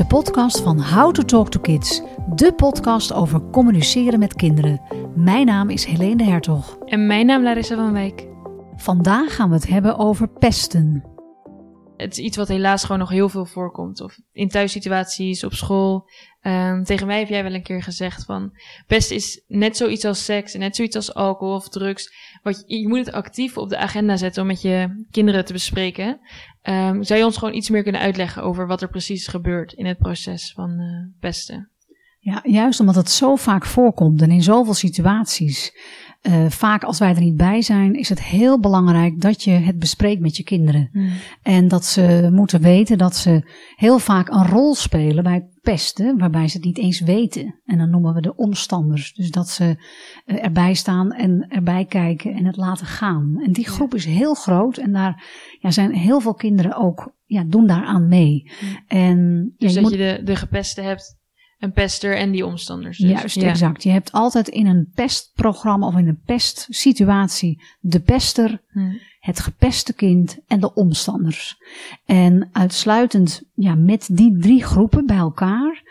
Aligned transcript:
de 0.00 0.06
podcast 0.06 0.60
van 0.60 0.82
How 0.82 1.12
to 1.12 1.22
Talk 1.22 1.50
to 1.50 1.60
Kids, 1.60 2.02
de 2.34 2.52
podcast 2.52 3.12
over 3.12 3.50
communiceren 3.50 4.18
met 4.18 4.34
kinderen. 4.34 4.80
Mijn 5.14 5.46
naam 5.46 5.70
is 5.70 5.84
Helene 5.84 6.16
de 6.16 6.24
Hertog. 6.24 6.78
En 6.84 7.06
mijn 7.06 7.26
naam 7.26 7.42
Larissa 7.42 7.74
van 7.74 7.92
Wijk. 7.92 8.26
Vandaag 8.76 9.34
gaan 9.34 9.48
we 9.48 9.54
het 9.54 9.68
hebben 9.68 9.98
over 9.98 10.28
pesten. 10.28 11.04
Het 11.96 12.12
is 12.12 12.18
iets 12.18 12.36
wat 12.36 12.48
helaas 12.48 12.82
gewoon 12.82 12.98
nog 12.98 13.08
heel 13.08 13.28
veel 13.28 13.46
voorkomt. 13.46 14.00
Of 14.00 14.18
in 14.32 14.48
thuissituaties, 14.48 15.44
op 15.44 15.52
school. 15.52 16.08
Um, 16.42 16.84
tegen 16.84 17.06
mij 17.06 17.18
heb 17.18 17.28
jij 17.28 17.42
wel 17.42 17.54
een 17.54 17.62
keer 17.62 17.82
gezegd 17.82 18.24
van... 18.24 18.52
Pest 18.86 19.10
is 19.10 19.44
net 19.48 19.76
zoiets 19.76 20.04
als 20.04 20.24
seks 20.24 20.54
en 20.54 20.60
net 20.60 20.76
zoiets 20.76 20.96
als 20.96 21.14
alcohol 21.14 21.54
of 21.54 21.68
drugs. 21.68 22.12
Wat 22.42 22.64
je, 22.66 22.88
moet 22.88 22.98
het 22.98 23.12
actief 23.12 23.56
op 23.56 23.68
de 23.68 23.76
agenda 23.76 24.16
zetten 24.16 24.42
om 24.42 24.48
met 24.48 24.62
je 24.62 25.04
kinderen 25.10 25.44
te 25.44 25.52
bespreken. 25.52 26.20
Um, 26.62 27.04
zou 27.04 27.18
je 27.18 27.24
ons 27.24 27.36
gewoon 27.36 27.54
iets 27.54 27.70
meer 27.70 27.82
kunnen 27.82 28.00
uitleggen 28.00 28.42
over 28.42 28.66
wat 28.66 28.82
er 28.82 28.88
precies 28.88 29.26
gebeurt 29.26 29.72
in 29.72 29.86
het 29.86 29.98
proces 29.98 30.52
van 30.52 30.70
uh, 30.80 31.20
pesten? 31.20 31.68
Ja, 32.18 32.40
juist 32.42 32.80
omdat 32.80 32.94
het 32.94 33.10
zo 33.10 33.36
vaak 33.36 33.66
voorkomt 33.66 34.22
en 34.22 34.30
in 34.30 34.42
zoveel 34.42 34.74
situaties. 34.74 35.72
Uh, 36.22 36.46
vaak 36.48 36.84
als 36.84 36.98
wij 36.98 37.14
er 37.14 37.20
niet 37.20 37.36
bij 37.36 37.62
zijn, 37.62 37.94
is 37.94 38.08
het 38.08 38.22
heel 38.22 38.60
belangrijk 38.60 39.20
dat 39.20 39.42
je 39.42 39.50
het 39.50 39.78
bespreekt 39.78 40.20
met 40.20 40.36
je 40.36 40.42
kinderen. 40.42 40.88
Hmm. 40.92 41.10
En 41.42 41.68
dat 41.68 41.84
ze 41.84 42.28
moeten 42.32 42.60
weten 42.60 42.98
dat 42.98 43.16
ze 43.16 43.50
heel 43.74 43.98
vaak 43.98 44.28
een 44.28 44.46
rol 44.46 44.74
spelen 44.74 45.24
bij 45.24 45.48
pesten, 45.60 46.18
waarbij 46.18 46.48
ze 46.48 46.56
het 46.56 46.66
niet 46.66 46.78
eens 46.78 47.00
weten. 47.00 47.60
En 47.64 47.78
dan 47.78 47.90
noemen 47.90 48.14
we 48.14 48.20
de 48.20 48.36
omstanders. 48.36 49.12
Dus 49.14 49.30
dat 49.30 49.48
ze 49.48 49.76
uh, 50.26 50.44
erbij 50.44 50.74
staan 50.74 51.12
en 51.12 51.46
erbij 51.48 51.84
kijken 51.84 52.34
en 52.34 52.44
het 52.44 52.56
laten 52.56 52.86
gaan. 52.86 53.40
En 53.44 53.52
die 53.52 53.68
groep 53.68 53.94
is 53.94 54.04
heel 54.04 54.34
groot 54.34 54.76
en 54.76 54.92
daar 54.92 55.24
ja, 55.58 55.70
zijn 55.70 55.94
heel 55.94 56.20
veel 56.20 56.34
kinderen 56.34 56.76
ook, 56.76 57.14
ja, 57.24 57.44
doen 57.44 57.66
daaraan 57.66 58.08
mee. 58.08 58.52
Hmm. 58.58 58.84
En, 58.86 59.52
dus 59.56 59.74
ja, 59.74 59.80
dat 59.80 59.90
je 59.90 59.96
de, 59.96 60.20
de 60.24 60.36
gepeste 60.36 60.80
hebt 60.80 61.19
een 61.60 61.72
pester 61.72 62.16
en 62.16 62.30
die 62.30 62.46
omstanders. 62.46 62.98
Dus. 62.98 63.10
Juist, 63.10 63.36
exact. 63.36 63.82
Je 63.82 63.90
hebt 63.90 64.12
altijd 64.12 64.48
in 64.48 64.66
een 64.66 64.90
pestprogramma 64.94 65.86
of 65.86 65.96
in 65.96 66.08
een 66.08 66.22
pestsituatie 66.24 67.62
de 67.80 68.00
pester, 68.00 68.62
hmm. 68.68 69.00
het 69.18 69.40
gepeste 69.40 69.94
kind 69.94 70.38
en 70.46 70.60
de 70.60 70.74
omstanders. 70.74 71.56
En 72.04 72.48
uitsluitend 72.52 73.42
ja, 73.54 73.74
met 73.74 74.08
die 74.12 74.38
drie 74.38 74.64
groepen 74.64 75.06
bij 75.06 75.16
elkaar, 75.16 75.82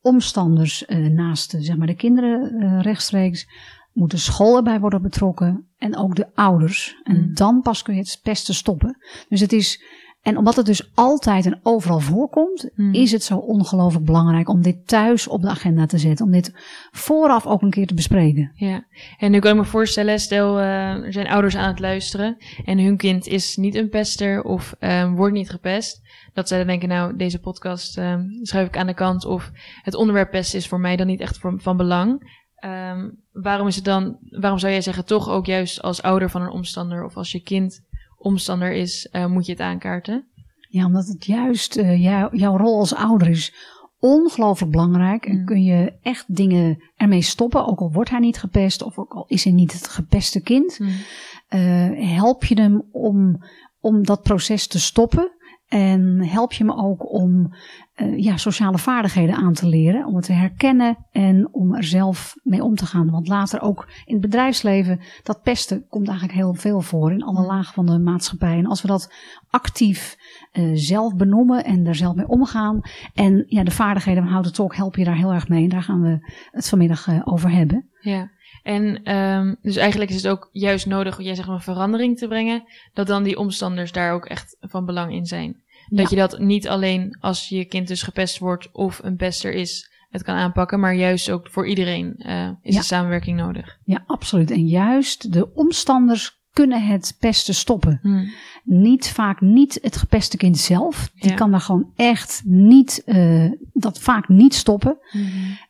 omstanders 0.00 0.84
uh, 0.88 1.06
naast 1.06 1.54
zeg 1.58 1.76
maar, 1.76 1.86
de 1.86 1.94
kinderen 1.94 2.62
uh, 2.62 2.80
rechtstreeks, 2.80 3.48
moet 3.92 4.10
de 4.10 4.16
school 4.16 4.56
erbij 4.56 4.80
worden 4.80 5.02
betrokken 5.02 5.68
en 5.76 5.96
ook 5.96 6.16
de 6.16 6.34
ouders. 6.34 7.00
En 7.02 7.16
hmm. 7.16 7.34
dan 7.34 7.60
pas 7.62 7.82
kun 7.82 7.94
je 7.94 8.00
het 8.00 8.20
pesten 8.22 8.54
stoppen. 8.54 8.96
Dus 9.28 9.40
het 9.40 9.52
is 9.52 9.82
en 10.22 10.36
omdat 10.36 10.56
het 10.56 10.66
dus 10.66 10.90
altijd 10.94 11.46
en 11.46 11.60
overal 11.62 12.00
voorkomt, 12.00 12.70
hmm. 12.74 12.94
is 12.94 13.12
het 13.12 13.22
zo 13.22 13.36
ongelooflijk 13.36 14.04
belangrijk 14.04 14.48
om 14.48 14.62
dit 14.62 14.86
thuis 14.86 15.28
op 15.28 15.42
de 15.42 15.48
agenda 15.48 15.86
te 15.86 15.98
zetten. 15.98 16.26
Om 16.26 16.32
dit 16.32 16.52
vooraf 16.90 17.46
ook 17.46 17.62
een 17.62 17.70
keer 17.70 17.86
te 17.86 17.94
bespreken. 17.94 18.52
Ja, 18.54 18.86
en 19.18 19.30
nu 19.30 19.38
kan 19.38 19.50
ik 19.50 19.56
me 19.56 19.64
voorstellen, 19.64 20.18
stel 20.18 20.58
uh, 20.58 21.04
er 21.04 21.12
zijn 21.12 21.28
ouders 21.28 21.56
aan 21.56 21.68
het 21.68 21.78
luisteren 21.78 22.36
en 22.64 22.78
hun 22.78 22.96
kind 22.96 23.26
is 23.26 23.56
niet 23.56 23.74
een 23.74 23.88
pester 23.88 24.42
of 24.42 24.74
um, 24.80 25.16
wordt 25.16 25.34
niet 25.34 25.50
gepest. 25.50 26.06
Dat 26.32 26.48
zij 26.48 26.58
dan 26.58 26.66
denken, 26.66 26.88
nou, 26.88 27.16
deze 27.16 27.38
podcast 27.38 27.98
um, 27.98 28.28
schuif 28.42 28.66
ik 28.66 28.76
aan 28.76 28.86
de 28.86 28.94
kant 28.94 29.24
of 29.24 29.50
het 29.82 29.94
onderwerp 29.94 30.30
pest 30.30 30.54
is 30.54 30.68
voor 30.68 30.80
mij 30.80 30.96
dan 30.96 31.06
niet 31.06 31.20
echt 31.20 31.38
van 31.56 31.76
belang. 31.76 32.36
Um, 32.64 33.22
waarom 33.32 33.66
is 33.66 33.76
het 33.76 33.84
dan, 33.84 34.18
waarom 34.30 34.58
zou 34.58 34.72
jij 34.72 34.80
zeggen, 34.80 35.04
toch 35.04 35.28
ook 35.28 35.46
juist 35.46 35.82
als 35.82 36.02
ouder 36.02 36.30
van 36.30 36.42
een 36.42 36.50
omstander 36.50 37.04
of 37.04 37.16
als 37.16 37.32
je 37.32 37.42
kind 37.42 37.86
omstander 38.18 38.72
is, 38.72 39.08
uh, 39.12 39.26
moet 39.26 39.46
je 39.46 39.52
het 39.52 39.60
aankaarten? 39.60 40.26
Ja, 40.68 40.86
omdat 40.86 41.06
het 41.06 41.24
juist 41.24 41.76
uh, 41.76 42.02
jou, 42.02 42.36
jouw 42.36 42.56
rol 42.56 42.78
als 42.78 42.94
ouder 42.94 43.28
is 43.28 43.54
ongelooflijk 43.98 44.72
belangrijk. 44.72 45.26
En 45.26 45.38
mm. 45.38 45.44
kun 45.44 45.62
je 45.62 45.92
echt 46.02 46.24
dingen 46.36 46.82
ermee 46.96 47.22
stoppen, 47.22 47.66
ook 47.66 47.80
al 47.80 47.92
wordt 47.92 48.10
hij 48.10 48.18
niet 48.18 48.38
gepest 48.38 48.82
of 48.82 48.98
ook 48.98 49.12
al 49.12 49.24
is 49.26 49.44
hij 49.44 49.52
niet 49.52 49.72
het 49.72 49.88
gepeste 49.88 50.40
kind. 50.40 50.78
Mm. 50.78 50.88
Uh, 50.88 52.16
help 52.16 52.44
je 52.44 52.60
hem 52.60 52.82
om, 52.92 53.44
om 53.80 54.04
dat 54.04 54.22
proces 54.22 54.66
te 54.66 54.80
stoppen. 54.80 55.32
En 55.68 56.24
help 56.24 56.52
je 56.52 56.64
me 56.64 56.76
ook 56.76 57.12
om 57.12 57.54
uh, 57.96 58.18
ja, 58.18 58.36
sociale 58.36 58.78
vaardigheden 58.78 59.34
aan 59.34 59.52
te 59.52 59.66
leren, 59.66 60.06
om 60.06 60.16
het 60.16 60.24
te 60.24 60.32
herkennen 60.32 61.06
en 61.10 61.48
om 61.52 61.74
er 61.74 61.84
zelf 61.84 62.34
mee 62.42 62.62
om 62.62 62.74
te 62.74 62.86
gaan. 62.86 63.10
Want 63.10 63.28
later 63.28 63.60
ook 63.60 63.88
in 64.04 64.12
het 64.12 64.22
bedrijfsleven, 64.22 65.00
dat 65.22 65.42
pesten 65.42 65.86
komt 65.88 66.08
eigenlijk 66.08 66.38
heel 66.38 66.54
veel 66.54 66.80
voor 66.80 67.12
in 67.12 67.22
alle 67.22 67.46
lagen 67.46 67.74
van 67.74 67.86
de 67.86 67.98
maatschappij. 67.98 68.58
En 68.58 68.66
als 68.66 68.82
we 68.82 68.88
dat 68.88 69.14
actief 69.50 70.16
uh, 70.52 70.70
zelf 70.74 71.16
benoemen 71.16 71.64
en 71.64 71.84
daar 71.84 71.94
zelf 71.94 72.14
mee 72.14 72.28
omgaan. 72.28 72.80
En 73.14 73.44
ja, 73.48 73.64
de 73.64 73.70
vaardigheden 73.70 74.22
van 74.22 74.32
Houten 74.32 74.52
Talk 74.52 74.74
help 74.74 74.96
je 74.96 75.04
daar 75.04 75.16
heel 75.16 75.32
erg 75.32 75.48
mee. 75.48 75.62
En 75.62 75.68
daar 75.68 75.82
gaan 75.82 76.02
we 76.02 76.32
het 76.50 76.68
vanmiddag 76.68 77.06
uh, 77.06 77.20
over 77.24 77.50
hebben. 77.50 77.88
Ja. 78.00 78.30
En 78.62 79.14
um, 79.16 79.56
dus 79.62 79.76
eigenlijk 79.76 80.10
is 80.10 80.16
het 80.16 80.28
ook 80.28 80.48
juist 80.52 80.86
nodig, 80.86 81.22
jij 81.22 81.34
zegt 81.34 81.48
een 81.48 81.60
verandering 81.60 82.18
te 82.18 82.28
brengen, 82.28 82.64
dat 82.92 83.06
dan 83.06 83.22
die 83.22 83.38
omstanders 83.38 83.92
daar 83.92 84.12
ook 84.12 84.26
echt 84.26 84.56
van 84.70 84.84
belang 84.84 85.12
in 85.12 85.26
zijn. 85.26 85.62
Dat 85.88 86.10
je 86.10 86.16
dat 86.16 86.38
niet 86.38 86.68
alleen 86.68 87.16
als 87.20 87.48
je 87.48 87.64
kind 87.64 87.88
dus 87.88 88.02
gepest 88.02 88.38
wordt 88.38 88.72
of 88.72 89.00
een 89.02 89.16
pester 89.16 89.52
is, 89.52 89.90
het 90.08 90.22
kan 90.22 90.34
aanpakken, 90.34 90.80
maar 90.80 90.94
juist 90.94 91.30
ook 91.30 91.48
voor 91.50 91.66
iedereen 91.66 92.14
uh, 92.18 92.50
is 92.62 92.74
ja. 92.74 92.80
de 92.80 92.86
samenwerking 92.86 93.36
nodig. 93.36 93.78
Ja, 93.84 94.04
absoluut. 94.06 94.50
En 94.50 94.66
juist 94.66 95.32
de 95.32 95.54
omstanders 95.54 96.37
kunnen 96.58 96.86
het 96.86 97.16
pesten 97.18 97.54
stoppen. 97.54 97.98
Hmm. 98.02 98.30
Niet 98.64 99.08
vaak 99.08 99.40
niet 99.40 99.78
het 99.82 99.96
gepeste 99.96 100.36
kind 100.36 100.58
zelf. 100.58 101.10
Die 101.14 101.30
ja. 101.30 101.36
kan 101.36 101.50
daar 101.50 101.60
gewoon 101.60 101.90
echt 101.96 102.42
niet, 102.44 103.02
uh, 103.06 103.50
dat 103.72 103.98
vaak 103.98 104.28
niet 104.28 104.54
stoppen. 104.54 104.98
Hmm. 105.10 105.22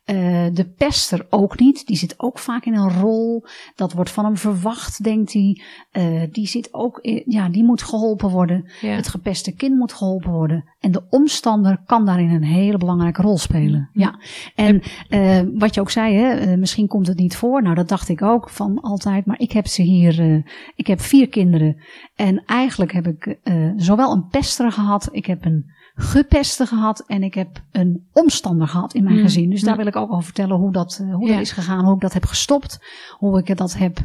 Uh, 0.05 0.45
de 0.53 0.65
pester 0.77 1.25
ook 1.29 1.59
niet. 1.59 1.87
Die 1.87 1.97
zit 1.97 2.13
ook 2.17 2.39
vaak 2.39 2.65
in 2.65 2.73
een 2.73 2.99
rol. 2.99 3.45
Dat 3.75 3.93
wordt 3.93 4.11
van 4.11 4.25
hem 4.25 4.37
verwacht, 4.37 5.03
denkt 5.03 5.33
hij. 5.33 5.61
Uh, 5.91 6.23
die 6.31 6.47
zit 6.47 6.73
ook, 6.73 6.99
in, 6.99 7.23
ja, 7.25 7.49
die 7.49 7.63
moet 7.63 7.83
geholpen 7.83 8.29
worden. 8.29 8.69
Ja. 8.81 8.89
Het 8.89 9.07
gepeste 9.07 9.55
kind 9.55 9.75
moet 9.75 9.93
geholpen 9.93 10.31
worden. 10.31 10.63
En 10.79 10.91
de 10.91 11.03
omstander 11.09 11.81
kan 11.85 12.05
daarin 12.05 12.29
een 12.29 12.43
hele 12.43 12.77
belangrijke 12.77 13.21
rol 13.21 13.37
spelen. 13.37 13.89
Hmm. 13.93 14.01
Ja. 14.01 14.19
En 14.55 14.81
wat 15.59 15.75
je 15.75 15.81
ook 15.81 15.91
zei, 15.91 16.15
hè, 16.15 16.57
misschien 16.57 16.87
komt 16.87 17.07
het 17.07 17.17
niet 17.17 17.35
voor. 17.35 17.61
Nou, 17.61 17.75
dat 17.75 17.89
dacht 17.89 18.09
ik 18.09 18.21
ook 18.21 18.49
van 18.49 18.81
altijd. 18.81 19.25
Maar 19.25 19.39
ik 19.39 19.51
heb 19.51 19.67
ze 19.67 19.81
hier 19.81 20.43
ik 20.79 20.87
heb 20.87 21.01
vier 21.01 21.29
kinderen 21.29 21.81
en 22.15 22.43
eigenlijk 22.45 22.91
heb 22.91 23.07
ik 23.07 23.37
uh, 23.43 23.71
zowel 23.75 24.11
een 24.11 24.27
pester 24.27 24.71
gehad, 24.71 25.09
ik 25.11 25.25
heb 25.25 25.45
een 25.45 25.71
gepester 25.93 26.67
gehad 26.67 27.03
en 27.07 27.23
ik 27.23 27.33
heb 27.33 27.63
een 27.71 28.07
omstander 28.13 28.67
gehad 28.67 28.93
in 28.93 29.03
mijn 29.03 29.15
mm. 29.15 29.21
gezin. 29.21 29.49
Dus 29.49 29.61
daar 29.61 29.77
wil 29.77 29.85
ik 29.85 29.95
ook 29.95 30.11
over 30.11 30.23
vertellen 30.23 30.57
hoe 30.57 30.71
dat, 30.71 30.99
uh, 31.01 31.15
hoe 31.15 31.27
ja. 31.27 31.33
dat 31.33 31.41
is 31.41 31.51
gegaan, 31.51 31.85
hoe 31.85 31.95
ik 31.95 32.01
dat 32.01 32.13
heb 32.13 32.25
gestopt, 32.25 32.79
hoe 33.17 33.39
ik 33.39 33.57
dat 33.57 33.77
heb 33.77 33.97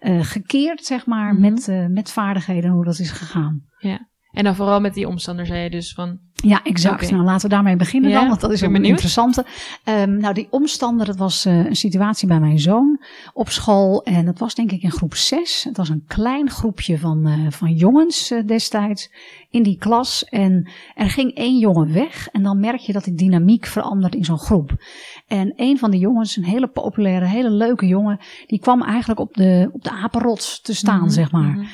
uh, 0.00 0.24
gekeerd, 0.24 0.84
zeg 0.84 1.06
maar, 1.06 1.34
mm. 1.34 1.40
met, 1.40 1.88
met 1.88 2.12
vaardigheden 2.12 2.64
en 2.64 2.74
hoe 2.76 2.84
dat 2.84 2.98
is 2.98 3.10
gegaan. 3.10 3.64
Ja. 3.78 4.08
En 4.32 4.44
dan 4.44 4.54
vooral 4.54 4.80
met 4.80 4.94
die 4.94 5.08
omstander 5.08 5.46
zei 5.46 5.62
je 5.62 5.70
dus 5.70 5.92
van. 5.92 6.18
Ja, 6.34 6.62
exact. 6.62 6.94
Okay. 6.94 7.10
Nou, 7.10 7.24
laten 7.24 7.48
we 7.48 7.54
daarmee 7.54 7.76
beginnen 7.76 8.10
ja, 8.10 8.18
dan, 8.18 8.28
want 8.28 8.40
dat 8.40 8.52
is 8.52 8.60
een 8.60 8.84
interessante. 8.84 9.44
Um, 9.84 10.16
nou, 10.16 10.34
die 10.34 10.46
omstander, 10.50 11.06
dat 11.06 11.16
was 11.16 11.46
uh, 11.46 11.64
een 11.66 11.76
situatie 11.76 12.28
bij 12.28 12.40
mijn 12.40 12.58
zoon 12.58 13.00
op 13.32 13.48
school. 13.48 14.02
En 14.02 14.24
dat 14.24 14.38
was 14.38 14.54
denk 14.54 14.72
ik 14.72 14.82
in 14.82 14.90
groep 14.90 15.14
6. 15.14 15.64
Het 15.64 15.76
was 15.76 15.88
een 15.88 16.04
klein 16.06 16.50
groepje 16.50 16.98
van, 16.98 17.28
uh, 17.28 17.50
van 17.50 17.72
jongens 17.72 18.30
uh, 18.30 18.46
destijds 18.46 19.10
in 19.50 19.62
die 19.62 19.76
klas. 19.78 20.24
En 20.24 20.70
er 20.94 21.10
ging 21.10 21.34
één 21.34 21.58
jongen 21.58 21.92
weg. 21.92 22.28
En 22.28 22.42
dan 22.42 22.60
merk 22.60 22.80
je 22.80 22.92
dat 22.92 23.04
die 23.04 23.14
dynamiek 23.14 23.66
verandert 23.66 24.14
in 24.14 24.24
zo'n 24.24 24.38
groep. 24.38 24.84
En 25.26 25.52
een 25.56 25.78
van 25.78 25.90
de 25.90 25.98
jongens, 25.98 26.36
een 26.36 26.44
hele 26.44 26.68
populaire, 26.68 27.24
hele 27.24 27.50
leuke 27.50 27.86
jongen, 27.86 28.18
die 28.46 28.60
kwam 28.60 28.82
eigenlijk 28.82 29.20
op 29.20 29.34
de, 29.34 29.70
op 29.72 29.82
de 29.82 29.90
apenrots 29.90 30.60
te 30.60 30.74
staan, 30.74 30.94
mm 30.94 31.00
-hmm. 31.00 31.10
zeg 31.10 31.30
maar. 31.30 31.68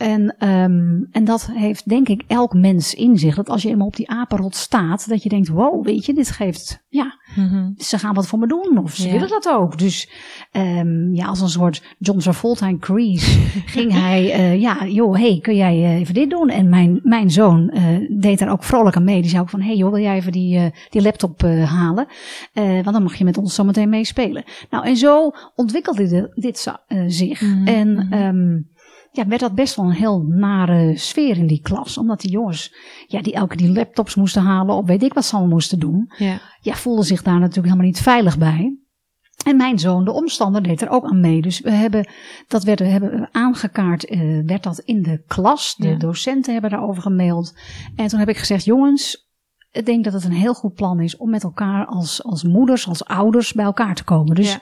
En, 0.00 0.48
um, 0.48 1.08
en 1.10 1.24
dat 1.24 1.50
heeft 1.52 1.88
denk 1.88 2.08
ik 2.08 2.22
elk 2.26 2.54
mens 2.54 2.94
in 2.94 3.18
zich. 3.18 3.34
Dat 3.34 3.48
als 3.48 3.62
je 3.62 3.68
eenmaal 3.68 3.86
op 3.86 3.96
die 3.96 4.10
apenrot 4.10 4.56
staat, 4.56 5.08
dat 5.08 5.22
je 5.22 5.28
denkt, 5.28 5.48
wow, 5.48 5.84
weet 5.84 6.06
je, 6.06 6.14
dit 6.14 6.30
geeft, 6.30 6.84
ja, 6.88 7.18
mm-hmm. 7.34 7.74
ze 7.78 7.98
gaan 7.98 8.14
wat 8.14 8.26
voor 8.26 8.38
me 8.38 8.46
doen. 8.46 8.78
Of 8.78 8.94
ze 8.94 9.06
ja. 9.06 9.12
willen 9.12 9.28
dat 9.28 9.48
ook. 9.48 9.78
Dus 9.78 10.10
um, 10.52 11.14
ja, 11.14 11.26
als 11.26 11.40
een 11.40 11.48
soort 11.48 11.82
John 11.98 12.18
Travolta 12.18 12.76
Crease 12.78 13.40
ging 13.74 13.92
hij, 13.92 14.38
uh, 14.38 14.60
ja, 14.60 14.86
joh, 14.86 15.16
hey, 15.16 15.38
kun 15.42 15.56
jij 15.56 15.76
uh, 15.76 16.00
even 16.00 16.14
dit 16.14 16.30
doen? 16.30 16.48
En 16.48 16.68
mijn, 16.68 17.00
mijn 17.02 17.30
zoon 17.30 17.70
uh, 17.74 18.20
deed 18.20 18.38
daar 18.38 18.52
ook 18.52 18.64
vrolijk 18.64 18.96
aan 18.96 19.04
mee. 19.04 19.20
Die 19.20 19.30
zei 19.30 19.42
ook 19.42 19.50
van, 19.50 19.60
hey 19.60 19.76
joh, 19.76 19.90
wil 19.90 20.02
jij 20.02 20.16
even 20.16 20.32
die, 20.32 20.72
die 20.90 21.02
laptop 21.02 21.42
halen? 21.42 22.06
want 22.54 22.92
dan 22.92 23.02
mag 23.02 23.14
je 23.14 23.24
met 23.24 23.38
ons 23.38 23.54
zometeen 23.54 23.88
meespelen. 23.88 24.44
Nou, 24.70 24.86
en 24.86 24.96
zo 24.96 25.30
ontwikkelde 25.54 26.08
dit, 26.08 26.28
dit 26.34 26.72
zich. 27.06 27.40
Mm-hmm. 27.40 27.66
En... 27.66 28.18
Um, 28.22 28.69
ja, 29.12 29.26
werd 29.26 29.40
dat 29.40 29.54
best 29.54 29.76
wel 29.76 29.84
een 29.84 29.92
heel 29.92 30.22
nare 30.22 30.96
sfeer 30.96 31.36
in 31.36 31.46
die 31.46 31.60
klas. 31.60 31.98
Omdat 31.98 32.20
die 32.20 32.30
jongens, 32.30 32.74
ja, 33.06 33.22
die 33.22 33.32
elke 33.32 33.56
die 33.56 33.72
laptops 33.72 34.14
moesten 34.14 34.42
halen 34.42 34.74
of 34.74 34.86
weet 34.86 35.02
ik 35.02 35.14
wat 35.14 35.24
ze 35.24 35.32
allemaal 35.32 35.52
moesten 35.52 35.78
doen. 35.78 36.12
Ja. 36.16 36.40
ja, 36.60 36.74
voelden 36.74 37.04
zich 37.04 37.22
daar 37.22 37.38
natuurlijk 37.38 37.66
helemaal 37.66 37.86
niet 37.86 38.00
veilig 38.00 38.38
bij. 38.38 38.78
En 39.44 39.56
mijn 39.56 39.78
zoon, 39.78 40.04
de 40.04 40.12
omstander, 40.12 40.62
deed 40.62 40.80
er 40.80 40.88
ook 40.88 41.04
aan 41.04 41.20
mee. 41.20 41.42
Dus 41.42 41.60
we 41.60 41.70
hebben, 41.70 42.08
dat 42.48 42.64
werd, 42.64 42.78
we 42.78 42.86
hebben 42.86 43.28
aangekaart, 43.32 44.10
uh, 44.10 44.46
werd 44.46 44.62
dat 44.62 44.78
in 44.78 45.02
de 45.02 45.22
klas. 45.26 45.74
De 45.76 45.88
ja. 45.88 45.96
docenten 45.96 46.52
hebben 46.52 46.70
daarover 46.70 47.02
gemaild. 47.02 47.54
En 47.96 48.06
toen 48.06 48.18
heb 48.18 48.28
ik 48.28 48.36
gezegd, 48.36 48.64
jongens, 48.64 49.30
ik 49.70 49.86
denk 49.86 50.04
dat 50.04 50.12
het 50.12 50.24
een 50.24 50.32
heel 50.32 50.54
goed 50.54 50.74
plan 50.74 51.00
is 51.00 51.16
om 51.16 51.30
met 51.30 51.42
elkaar 51.42 51.86
als, 51.86 52.24
als 52.24 52.42
moeders, 52.42 52.88
als 52.88 53.04
ouders 53.04 53.52
bij 53.52 53.64
elkaar 53.64 53.94
te 53.94 54.04
komen. 54.04 54.34
Dus 54.34 54.58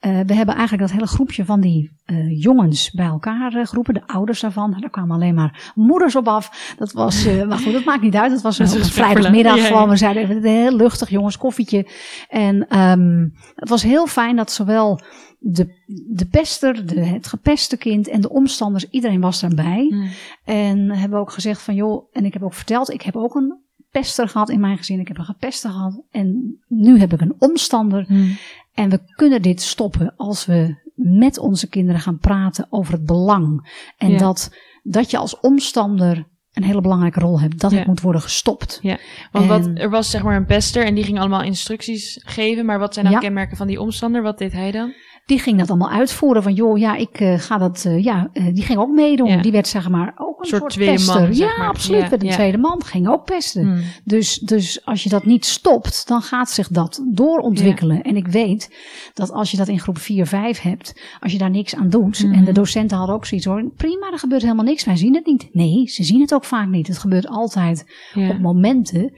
uh, 0.00 0.20
we 0.26 0.34
hebben 0.34 0.54
eigenlijk 0.54 0.88
dat 0.88 0.90
hele 0.90 1.06
groepje 1.06 1.44
van 1.44 1.60
die 1.60 1.90
uh, 2.06 2.42
jongens 2.42 2.90
bij 2.90 3.06
elkaar 3.06 3.54
uh, 3.54 3.66
geroepen, 3.66 3.94
de 3.94 4.06
ouders 4.06 4.40
daarvan. 4.40 4.76
Daar 4.80 4.90
kwamen 4.90 5.14
alleen 5.14 5.34
maar 5.34 5.72
moeders 5.74 6.16
op 6.16 6.28
af. 6.28 6.74
Dat 6.78 6.92
was, 6.92 7.26
maar 7.48 7.58
goed, 7.58 7.72
dat 7.72 7.84
maakt 7.84 8.02
niet 8.02 8.14
uit. 8.14 8.32
Het 8.32 8.42
was 8.42 8.58
een, 8.58 8.68
vrijdagmiddag 8.68 9.56
ja, 9.56 9.64
gewoon. 9.64 9.88
We 9.88 9.96
zeiden 9.96 10.22
even 10.22 10.42
heel 10.42 10.76
luchtig, 10.76 11.08
jongens, 11.08 11.36
koffietje. 11.36 11.86
En 12.28 12.78
um, 12.78 13.34
het 13.54 13.68
was 13.68 13.82
heel 13.82 14.06
fijn 14.06 14.36
dat 14.36 14.52
zowel 14.52 15.00
de, 15.38 15.66
de 16.08 16.26
pester, 16.26 16.86
de, 16.86 17.00
het 17.00 17.26
gepeste 17.26 17.76
kind 17.76 18.08
en 18.08 18.20
de 18.20 18.30
omstanders, 18.30 18.90
iedereen 18.90 19.20
was 19.20 19.40
daarbij. 19.40 19.86
Mm. 19.90 20.08
En 20.44 20.90
hebben 20.90 21.18
ook 21.18 21.32
gezegd 21.32 21.62
van 21.62 21.74
joh, 21.74 22.08
en 22.12 22.24
ik 22.24 22.32
heb 22.32 22.42
ook 22.42 22.54
verteld, 22.54 22.90
ik 22.90 23.02
heb 23.02 23.16
ook 23.16 23.34
een 23.34 23.58
pester 23.90 24.28
gehad 24.28 24.48
in 24.48 24.60
mijn 24.60 24.76
gezin. 24.76 25.00
Ik 25.00 25.08
heb 25.08 25.18
een 25.18 25.24
gepester 25.24 25.70
gehad. 25.70 26.02
En 26.10 26.58
nu 26.66 26.98
heb 26.98 27.12
ik 27.12 27.20
een 27.20 27.34
omstander. 27.38 28.04
Hmm. 28.06 28.36
En 28.74 28.90
we 28.90 29.00
kunnen 29.14 29.42
dit 29.42 29.62
stoppen 29.62 30.14
als 30.16 30.46
we 30.46 30.88
met 30.94 31.38
onze 31.38 31.68
kinderen 31.68 32.00
gaan 32.00 32.18
praten 32.18 32.66
over 32.70 32.92
het 32.92 33.04
belang. 33.04 33.70
En 33.96 34.16
dat, 34.16 34.56
dat 34.82 35.10
je 35.10 35.18
als 35.18 35.40
omstander 35.40 36.28
een 36.52 36.62
hele 36.62 36.80
belangrijke 36.80 37.20
rol 37.20 37.40
hebt. 37.40 37.60
Dat 37.60 37.70
het 37.70 37.86
moet 37.86 38.00
worden 38.00 38.22
gestopt. 38.22 38.78
Ja, 38.82 38.98
want 39.32 39.46
wat, 39.46 39.70
er 39.74 39.90
was 39.90 40.10
zeg 40.10 40.22
maar 40.22 40.36
een 40.36 40.46
pester 40.46 40.84
en 40.84 40.94
die 40.94 41.04
ging 41.04 41.18
allemaal 41.18 41.42
instructies 41.42 42.20
geven. 42.24 42.66
Maar 42.66 42.78
wat 42.78 42.94
zijn 42.94 43.06
nou 43.06 43.18
kenmerken 43.18 43.56
van 43.56 43.66
die 43.66 43.80
omstander? 43.80 44.22
Wat 44.22 44.38
deed 44.38 44.52
hij 44.52 44.70
dan? 44.70 44.92
Die 45.30 45.38
ging 45.38 45.58
dat 45.58 45.68
allemaal 45.68 45.90
uitvoeren. 45.90 46.42
Van 46.42 46.54
joh, 46.54 46.78
ja, 46.78 46.96
ik 46.96 47.20
uh, 47.20 47.38
ga 47.38 47.58
dat. 47.58 47.84
Uh, 47.86 48.02
ja, 48.02 48.30
uh, 48.32 48.54
die 48.54 48.62
ging 48.62 48.78
ook 48.78 48.90
meedoen. 48.90 49.42
Die 49.42 49.52
werd 49.52 49.68
zeg 49.68 49.88
maar 49.88 50.14
ook 50.16 50.40
een 50.40 50.46
soort, 50.46 50.60
soort 50.60 50.72
tweede 50.72 50.92
pester. 50.92 51.20
Man, 51.20 51.36
ja, 51.36 51.66
absoluut. 51.66 52.10
Ja, 52.10 52.16
een 52.18 52.30
tweede 52.30 52.58
man. 52.58 52.82
Ging 52.84 53.08
ook 53.08 53.24
pesten. 53.24 53.62
Hmm. 53.62 53.80
Dus, 54.04 54.38
dus 54.38 54.84
als 54.84 55.02
je 55.02 55.08
dat 55.08 55.24
niet 55.24 55.44
stopt, 55.44 56.08
dan 56.08 56.22
gaat 56.22 56.50
zich 56.50 56.68
dat 56.68 57.04
doorontwikkelen. 57.12 58.02
En 58.02 58.16
ik 58.16 58.26
weet 58.26 58.76
dat 59.14 59.32
als 59.32 59.50
je 59.50 59.56
dat 59.56 59.68
in 59.68 59.80
groep 59.80 59.98
4, 59.98 60.26
5 60.26 60.60
hebt, 60.60 61.00
als 61.20 61.32
je 61.32 61.38
daar 61.38 61.50
niks 61.50 61.74
aan 61.74 61.90
doet. 61.90 62.18
Hmm. 62.18 62.32
En 62.32 62.44
de 62.44 62.52
docenten 62.52 62.96
hadden 62.96 63.16
ook 63.16 63.26
zoiets 63.26 63.46
hoor. 63.46 63.70
Prima, 63.76 64.10
er 64.12 64.18
gebeurt 64.18 64.42
helemaal 64.42 64.64
niks. 64.64 64.84
Wij 64.84 64.96
zien 64.96 65.14
het 65.14 65.26
niet. 65.26 65.48
Nee, 65.52 65.86
ze 65.86 66.04
zien 66.04 66.20
het 66.20 66.34
ook 66.34 66.44
vaak 66.44 66.68
niet. 66.68 66.86
Het 66.86 66.98
gebeurt 66.98 67.28
altijd 67.28 67.84
op 68.14 68.38
momenten. 68.38 69.12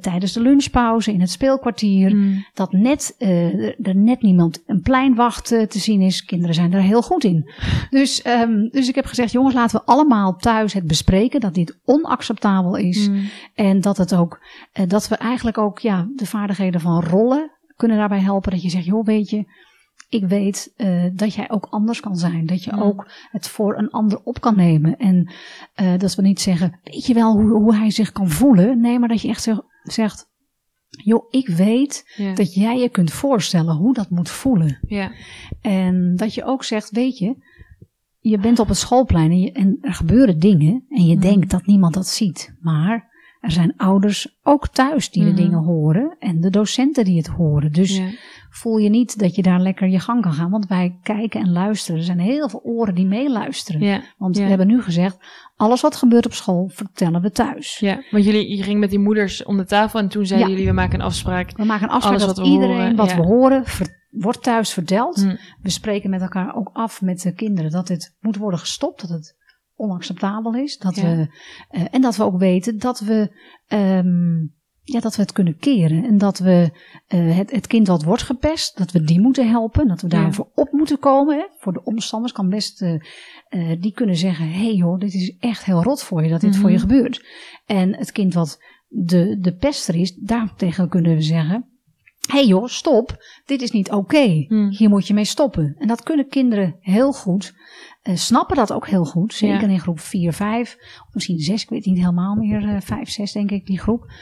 tijdens 0.00 0.32
de 0.32 0.40
lunchpauze, 0.40 1.12
in 1.12 1.20
het 1.20 1.30
speelkwartier. 1.30 2.10
Hmm. 2.10 2.44
Dat 2.54 2.72
net, 2.72 3.14
er 3.18 3.96
net 3.96 4.22
niemand 4.22 4.62
een 4.66 4.80
plein 4.80 5.14
te 5.68 5.78
zien 5.78 6.00
is. 6.00 6.24
Kinderen 6.24 6.54
zijn 6.54 6.70
daar 6.70 6.80
heel 6.80 7.02
goed 7.02 7.24
in. 7.24 7.50
Dus, 7.90 8.26
um, 8.26 8.68
dus 8.68 8.88
ik 8.88 8.94
heb 8.94 9.06
gezegd, 9.06 9.32
jongens, 9.32 9.54
laten 9.54 9.80
we 9.80 9.86
allemaal 9.86 10.36
thuis 10.36 10.72
het 10.72 10.86
bespreken. 10.86 11.40
Dat 11.40 11.54
dit 11.54 11.78
onacceptabel 11.84 12.76
is. 12.76 13.08
Mm. 13.08 13.28
En 13.54 13.80
dat 13.80 13.96
het 13.96 14.14
ook, 14.14 14.40
uh, 14.80 14.88
dat 14.88 15.08
we 15.08 15.16
eigenlijk 15.16 15.58
ook 15.58 15.78
ja, 15.78 16.08
de 16.16 16.26
vaardigheden 16.26 16.80
van 16.80 17.02
rollen 17.02 17.50
kunnen 17.76 17.96
daarbij 17.96 18.20
helpen. 18.20 18.50
Dat 18.50 18.62
je 18.62 18.70
zegt, 18.70 18.84
joh, 18.84 19.04
weet 19.04 19.30
je, 19.30 19.44
ik 20.08 20.24
weet 20.24 20.72
uh, 20.76 21.04
dat 21.12 21.34
jij 21.34 21.50
ook 21.50 21.66
anders 21.70 22.00
kan 22.00 22.16
zijn. 22.16 22.46
Dat 22.46 22.64
je 22.64 22.72
mm. 22.72 22.82
ook 22.82 23.10
het 23.30 23.48
voor 23.48 23.78
een 23.78 23.90
ander 23.90 24.20
op 24.24 24.40
kan 24.40 24.56
nemen. 24.56 24.96
En 24.96 25.32
uh, 25.82 25.98
dat 25.98 26.14
we 26.14 26.22
niet 26.22 26.40
zeggen, 26.40 26.78
weet 26.84 27.06
je 27.06 27.14
wel 27.14 27.32
hoe, 27.32 27.50
hoe 27.50 27.74
hij 27.74 27.90
zich 27.90 28.12
kan 28.12 28.28
voelen? 28.28 28.80
Nee, 28.80 28.98
maar 28.98 29.08
dat 29.08 29.20
je 29.22 29.28
echt 29.28 29.48
zegt, 29.82 30.29
joh, 30.90 31.24
ik 31.30 31.48
weet 31.48 32.20
dat 32.34 32.54
jij 32.54 32.78
je 32.78 32.88
kunt 32.88 33.12
voorstellen 33.12 33.76
hoe 33.76 33.94
dat 33.94 34.10
moet 34.10 34.30
voelen. 34.30 34.78
Ja. 34.86 35.12
En 35.60 36.16
dat 36.16 36.34
je 36.34 36.44
ook 36.44 36.64
zegt, 36.64 36.90
weet 36.90 37.18
je, 37.18 37.36
je 38.20 38.38
bent 38.38 38.58
op 38.58 38.68
het 38.68 38.76
schoolplein 38.76 39.30
en, 39.30 39.40
je, 39.40 39.52
en 39.52 39.78
er 39.80 39.94
gebeuren 39.94 40.38
dingen 40.38 40.84
en 40.88 41.06
je 41.06 41.14
mm. 41.14 41.20
denkt 41.20 41.50
dat 41.50 41.66
niemand 41.66 41.94
dat 41.94 42.06
ziet. 42.06 42.54
Maar 42.60 43.09
er 43.40 43.50
zijn 43.50 43.74
ouders 43.76 44.38
ook 44.42 44.68
thuis 44.68 45.10
die 45.10 45.24
de 45.24 45.30
mm. 45.30 45.36
dingen 45.36 45.58
horen 45.58 46.16
en 46.18 46.40
de 46.40 46.50
docenten 46.50 47.04
die 47.04 47.16
het 47.16 47.26
horen. 47.26 47.72
Dus 47.72 48.00
voel 48.50 48.76
je 48.76 48.88
niet 48.88 49.18
dat 49.18 49.34
je 49.34 49.42
daar 49.42 49.60
lekker 49.60 49.88
je 49.88 50.00
gang 50.00 50.22
kan 50.22 50.32
gaan. 50.32 50.50
Want 50.50 50.66
wij 50.66 50.98
kijken 51.02 51.40
en 51.40 51.52
luisteren. 51.52 52.00
Er 52.00 52.06
zijn 52.06 52.18
heel 52.18 52.48
veel 52.48 52.60
oren 52.62 52.94
die 52.94 53.06
meeluisteren. 53.06 53.80
Ja. 53.80 54.02
Want 54.18 54.36
we 54.36 54.42
hebben 54.42 54.66
nu 54.66 54.82
gezegd, 54.82 55.18
alles 55.56 55.80
wat 55.80 55.96
gebeurt 55.96 56.26
op 56.26 56.32
school 56.32 56.68
vertellen 56.72 57.22
we 57.22 57.30
thuis. 57.30 57.78
Ja, 57.78 58.02
want 58.10 58.24
jullie 58.24 58.56
je 58.56 58.62
ging 58.62 58.80
met 58.80 58.90
die 58.90 58.98
moeders 58.98 59.44
om 59.44 59.56
de 59.56 59.64
tafel 59.64 59.98
en 59.98 60.08
toen 60.08 60.26
zeiden 60.26 60.50
jullie, 60.50 60.66
we 60.66 60.72
maken 60.72 61.00
een 61.00 61.06
afspraak. 61.06 61.56
We 61.56 61.64
maken 61.64 61.88
een 61.88 61.94
afspraak 61.94 62.20
alles 62.20 62.34
dat 62.34 62.46
iedereen 62.46 62.76
horen, 62.76 62.96
wat 62.96 63.14
we 63.14 63.22
horen 63.22 63.64
wordt 64.10 64.42
thuis 64.42 64.72
verteld. 64.72 65.16
Mm. 65.16 65.38
We 65.62 65.70
spreken 65.70 66.10
met 66.10 66.20
elkaar 66.20 66.54
ook 66.54 66.70
af 66.72 67.02
met 67.02 67.20
de 67.20 67.34
kinderen 67.34 67.70
dat 67.70 67.86
dit 67.86 68.16
moet 68.20 68.36
worden 68.36 68.60
gestopt. 68.60 69.00
Dat 69.00 69.10
het 69.10 69.36
onacceptabel 69.80 70.54
is. 70.54 70.78
Dat 70.78 70.96
we, 70.96 71.26
uh, 71.70 71.84
en 71.90 72.00
dat 72.00 72.16
we 72.16 72.24
ook 72.24 72.38
weten 72.38 72.78
dat 72.78 73.00
we 73.00 73.30
um, 73.68 74.58
ja, 74.92 75.00
dat 75.00 75.16
we 75.16 75.22
het 75.22 75.32
kunnen 75.32 75.58
keren. 75.58 76.04
En 76.04 76.18
dat 76.18 76.38
we 76.38 76.70
uh, 77.08 77.36
het, 77.36 77.50
het 77.50 77.66
kind 77.66 77.86
wat 77.86 78.04
wordt 78.04 78.22
gepest, 78.22 78.78
dat 78.78 78.92
we 78.92 79.02
die 79.02 79.20
moeten 79.20 79.48
helpen. 79.48 79.88
Dat 79.88 80.00
we 80.00 80.08
daarvoor 80.08 80.50
ja. 80.54 80.62
op 80.62 80.72
moeten 80.72 80.98
komen. 80.98 81.36
Hè. 81.36 81.44
Voor 81.58 81.72
de 81.72 81.84
omstanders 81.84 82.32
kan 82.32 82.48
best, 82.48 82.82
uh, 82.82 82.94
uh, 83.50 83.80
die 83.80 83.92
kunnen 83.92 84.16
zeggen: 84.16 84.48
hé 84.48 84.64
hey 84.64 84.74
joh, 84.74 84.98
dit 84.98 85.14
is 85.14 85.36
echt 85.38 85.64
heel 85.64 85.82
rot 85.82 86.02
voor 86.02 86.22
je 86.22 86.30
dat 86.30 86.40
dit 86.40 86.48
mm 86.50 86.54
-hmm. 86.54 86.62
voor 86.62 86.70
je 86.70 86.78
mhm. 86.78 86.86
gebeurt. 86.86 87.24
En 87.66 87.96
het 87.96 88.12
kind 88.12 88.34
wat 88.34 88.62
de, 88.88 89.38
de 89.40 89.54
pester 89.54 89.94
is, 89.94 90.14
daartegen 90.14 90.88
kunnen 90.88 91.14
we 91.14 91.22
zeggen: 91.22 91.68
hey 92.28 92.46
joh, 92.46 92.66
stop, 92.66 93.24
dit 93.44 93.62
is 93.62 93.70
niet 93.70 93.88
oké. 93.90 93.98
Okay. 93.98 94.44
Mm. 94.48 94.70
Hier 94.70 94.88
moet 94.88 95.06
je 95.06 95.14
mee 95.14 95.24
stoppen. 95.24 95.74
En 95.78 95.88
dat 95.88 96.02
kunnen 96.02 96.28
kinderen 96.28 96.76
heel 96.80 97.12
goed. 97.12 97.54
Uh, 98.02 98.16
snappen 98.16 98.56
dat 98.56 98.72
ook 98.72 98.86
heel 98.86 99.04
goed. 99.04 99.34
Zeker 99.34 99.60
ja. 99.60 99.68
in 99.68 99.80
groep 99.80 100.00
4, 100.00 100.32
5, 100.32 100.76
of 101.06 101.14
misschien 101.14 101.38
6, 101.38 101.62
ik 101.62 101.68
weet 101.68 101.84
niet 101.84 101.98
helemaal 101.98 102.34
meer, 102.34 102.62
uh, 102.62 102.80
5, 102.80 103.10
6 103.10 103.32
denk 103.32 103.50
ik, 103.50 103.66
die 103.66 103.78
groep 103.78 104.12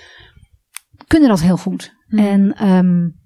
kunnen 1.06 1.28
dat 1.28 1.40
heel 1.40 1.56
goed. 1.56 1.96
Mm. 2.08 2.18
En, 2.18 2.68
um, 2.68 3.16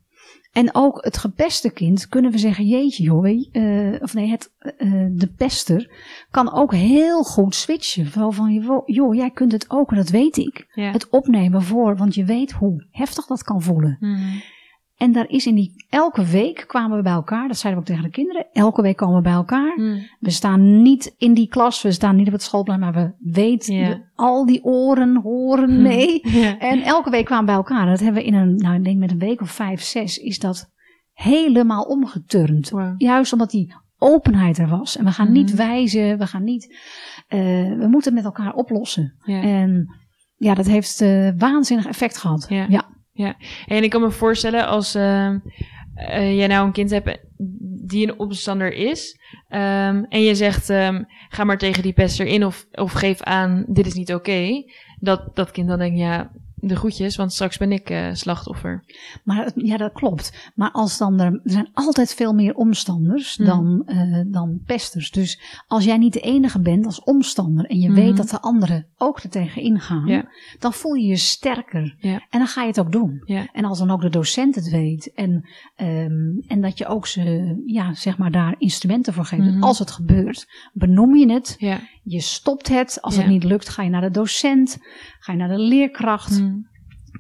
en 0.53 0.75
ook 0.75 1.05
het 1.05 1.19
gepeste 1.19 1.73
kind 1.73 2.09
kunnen 2.09 2.31
we 2.31 2.39
zeggen, 2.39 2.67
jeetje 2.67 3.03
joh, 3.03 3.27
uh, 3.27 4.03
of 4.03 4.15
nee, 4.15 4.29
het, 4.29 4.53
uh, 4.79 5.07
de 5.11 5.33
pester 5.37 5.91
kan 6.31 6.53
ook 6.53 6.75
heel 6.75 7.23
goed 7.23 7.55
switchen. 7.55 8.07
Van, 8.07 8.35
van 8.35 8.83
joh, 8.87 9.15
jij 9.15 9.31
kunt 9.31 9.53
het 9.53 9.71
ook, 9.71 9.91
en 9.91 9.97
dat 9.97 10.09
weet 10.09 10.37
ik. 10.37 10.67
Ja. 10.75 10.91
Het 10.91 11.09
opnemen 11.09 11.63
voor, 11.63 11.97
want 11.97 12.15
je 12.15 12.25
weet 12.25 12.53
hoe 12.53 12.87
heftig 12.91 13.27
dat 13.27 13.43
kan 13.43 13.63
voelen. 13.63 13.97
Mm. 14.01 14.43
En 15.03 15.13
daar 15.13 15.29
is 15.29 15.47
in 15.47 15.55
die, 15.55 15.85
elke 15.89 16.25
week 16.25 16.65
kwamen 16.67 16.97
we 16.97 17.03
bij 17.03 17.13
elkaar. 17.13 17.49
Dat 17.49 17.59
zeiden 17.59 17.83
we 17.83 17.89
ook 17.89 17.97
tegen 17.97 18.11
de 18.11 18.17
kinderen. 18.17 18.47
Elke 18.53 18.83
week 18.83 18.97
komen 18.97 19.17
we 19.17 19.23
bij 19.23 19.33
elkaar. 19.33 19.75
Hmm. 19.75 20.07
We 20.21 20.31
staan 20.31 20.83
niet 20.83 21.15
in 21.19 21.35
die 21.35 21.49
klas. 21.49 21.83
We 21.83 21.93
staan 21.93 22.17
niet 22.17 22.27
op 22.27 22.33
het 22.33 22.43
schoolplein. 22.43 22.81
Maar 22.81 22.93
we 22.93 23.13
weten, 23.33 23.75
yeah. 23.75 23.99
al 24.15 24.47
die 24.47 24.65
oren 24.65 25.17
horen 25.17 25.71
hmm. 25.71 25.83
mee. 25.83 26.21
Yeah. 26.43 26.63
En 26.63 26.83
elke 26.83 27.11
week 27.11 27.25
kwamen 27.25 27.45
we 27.45 27.51
bij 27.51 27.61
elkaar. 27.61 27.87
Dat 27.87 28.01
hebben 28.01 28.23
we 28.23 28.29
in 28.29 28.35
een, 28.35 28.57
nou 28.57 28.75
ik 28.75 28.85
denk 28.85 28.99
met 28.99 29.11
een 29.11 29.19
week 29.19 29.41
of 29.41 29.51
vijf, 29.51 29.83
zes, 29.83 30.19
is 30.19 30.39
dat 30.39 30.71
helemaal 31.13 31.83
omgeturnd. 31.83 32.71
Wow. 32.71 32.95
Juist 32.99 33.33
omdat 33.33 33.51
die 33.51 33.75
openheid 33.99 34.59
er 34.59 34.69
was. 34.69 34.97
En 34.97 35.05
we 35.05 35.11
gaan 35.11 35.27
mm. 35.27 35.33
niet 35.33 35.55
wijzen. 35.55 36.19
We 36.19 36.27
gaan 36.27 36.45
niet, 36.45 36.77
uh, 37.29 37.41
we 37.79 37.87
moeten 37.91 38.15
met 38.15 38.25
elkaar 38.25 38.55
oplossen. 38.55 39.15
Yeah. 39.25 39.45
En 39.45 39.97
ja, 40.37 40.55
dat 40.55 40.67
heeft 40.67 41.01
uh, 41.01 41.31
waanzinnig 41.37 41.87
effect 41.87 42.19
gehad. 42.19 42.47
Ja. 42.49 42.91
Ja, 43.23 43.37
en 43.67 43.83
ik 43.83 43.91
kan 43.91 44.01
me 44.01 44.11
voorstellen 44.11 44.67
als 44.67 44.97
uh, 44.97 45.31
jij 46.37 46.47
nou 46.47 46.67
een 46.67 46.73
kind 46.73 46.91
hebt 46.91 47.19
die 47.85 48.07
een 48.07 48.19
opstander 48.19 48.73
is. 48.73 49.19
Um, 49.49 50.05
en 50.09 50.23
je 50.23 50.35
zegt, 50.35 50.69
um, 50.69 51.07
ga 51.29 51.45
maar 51.45 51.59
tegen 51.59 51.83
die 51.83 51.93
pester 51.93 52.27
in 52.27 52.45
of, 52.45 52.67
of 52.73 52.93
geef 52.93 53.23
aan, 53.23 53.65
dit 53.69 53.87
is 53.87 53.95
niet 53.95 54.15
oké. 54.15 54.65
Dat 55.01 55.37
dat 55.37 55.51
kind 55.51 55.69
dan 55.69 55.79
denkt, 55.79 55.99
ja, 55.99 56.31
de 56.65 56.77
groetjes, 56.77 57.17
want 57.17 57.33
straks 57.33 57.57
ben 57.57 57.73
ik 57.73 57.91
uh, 57.91 58.09
slachtoffer. 58.13 58.85
Maar 59.25 59.53
ja, 59.55 59.77
dat 59.77 59.93
klopt. 59.93 60.51
Maar 60.55 60.71
als 60.71 60.99
dan 60.99 61.21
er, 61.21 61.33
er 61.33 61.51
zijn 61.51 61.71
altijd 61.73 62.15
veel 62.15 62.33
meer 62.33 62.55
omstanders 62.55 63.39
mm. 63.39 63.47
dan, 63.47 63.83
uh, 63.87 64.33
dan 64.33 64.61
pesters. 64.67 65.11
Dus 65.11 65.63
als 65.67 65.85
jij 65.85 65.97
niet 65.97 66.13
de 66.13 66.21
enige 66.21 66.61
bent 66.61 66.87
als 66.87 67.03
omstander 67.03 67.65
en 67.65 67.79
je 67.79 67.89
mm. 67.89 67.95
weet 67.95 68.17
dat 68.17 68.29
de 68.29 68.41
anderen 68.41 68.87
ook 68.97 69.23
er 69.23 69.31
tegen 69.31 69.63
ingaan, 69.63 70.07
yeah. 70.07 70.25
dan 70.59 70.73
voel 70.73 70.95
je 70.95 71.07
je 71.07 71.17
sterker. 71.17 71.97
En 72.01 72.39
dan 72.39 72.47
ga 72.47 72.61
je 72.61 72.67
het 72.67 72.81
ook 72.81 72.93
doen. 72.93 73.23
En 73.53 73.65
als 73.65 73.79
dan 73.79 73.91
ook 73.91 74.01
de 74.01 74.11
docent 74.11 74.55
het 74.55 74.71
weet 74.71 75.13
en, 75.15 75.49
um, 75.77 76.45
en 76.47 76.61
dat 76.61 76.79
je 76.79 76.87
ook 76.87 77.07
ze, 77.07 77.55
ja, 77.67 77.95
zeg 77.95 78.19
maar 78.19 78.31
daar 78.31 78.55
instrumenten 78.59 79.15
voor 79.15 79.25
geeft. 79.25 79.43
Mm. 79.43 79.63
Als 79.63 79.79
het 79.79 79.91
gebeurt, 79.91 80.47
benoem 80.73 81.17
je 81.17 81.33
het. 81.33 81.57
Je 82.05 82.21
stopt 82.21 82.69
het. 82.69 82.99
Als 83.01 83.17
het 83.17 83.27
niet 83.27 83.45
lukt, 83.45 83.69
ga 83.69 83.83
je 83.83 83.91
naar 83.91 84.01
de 84.01 84.11
docent, 84.11 84.79
ga 85.19 85.33
je 85.33 85.39
naar 85.39 85.49
de 85.49 85.59
leerkracht. 85.59 86.43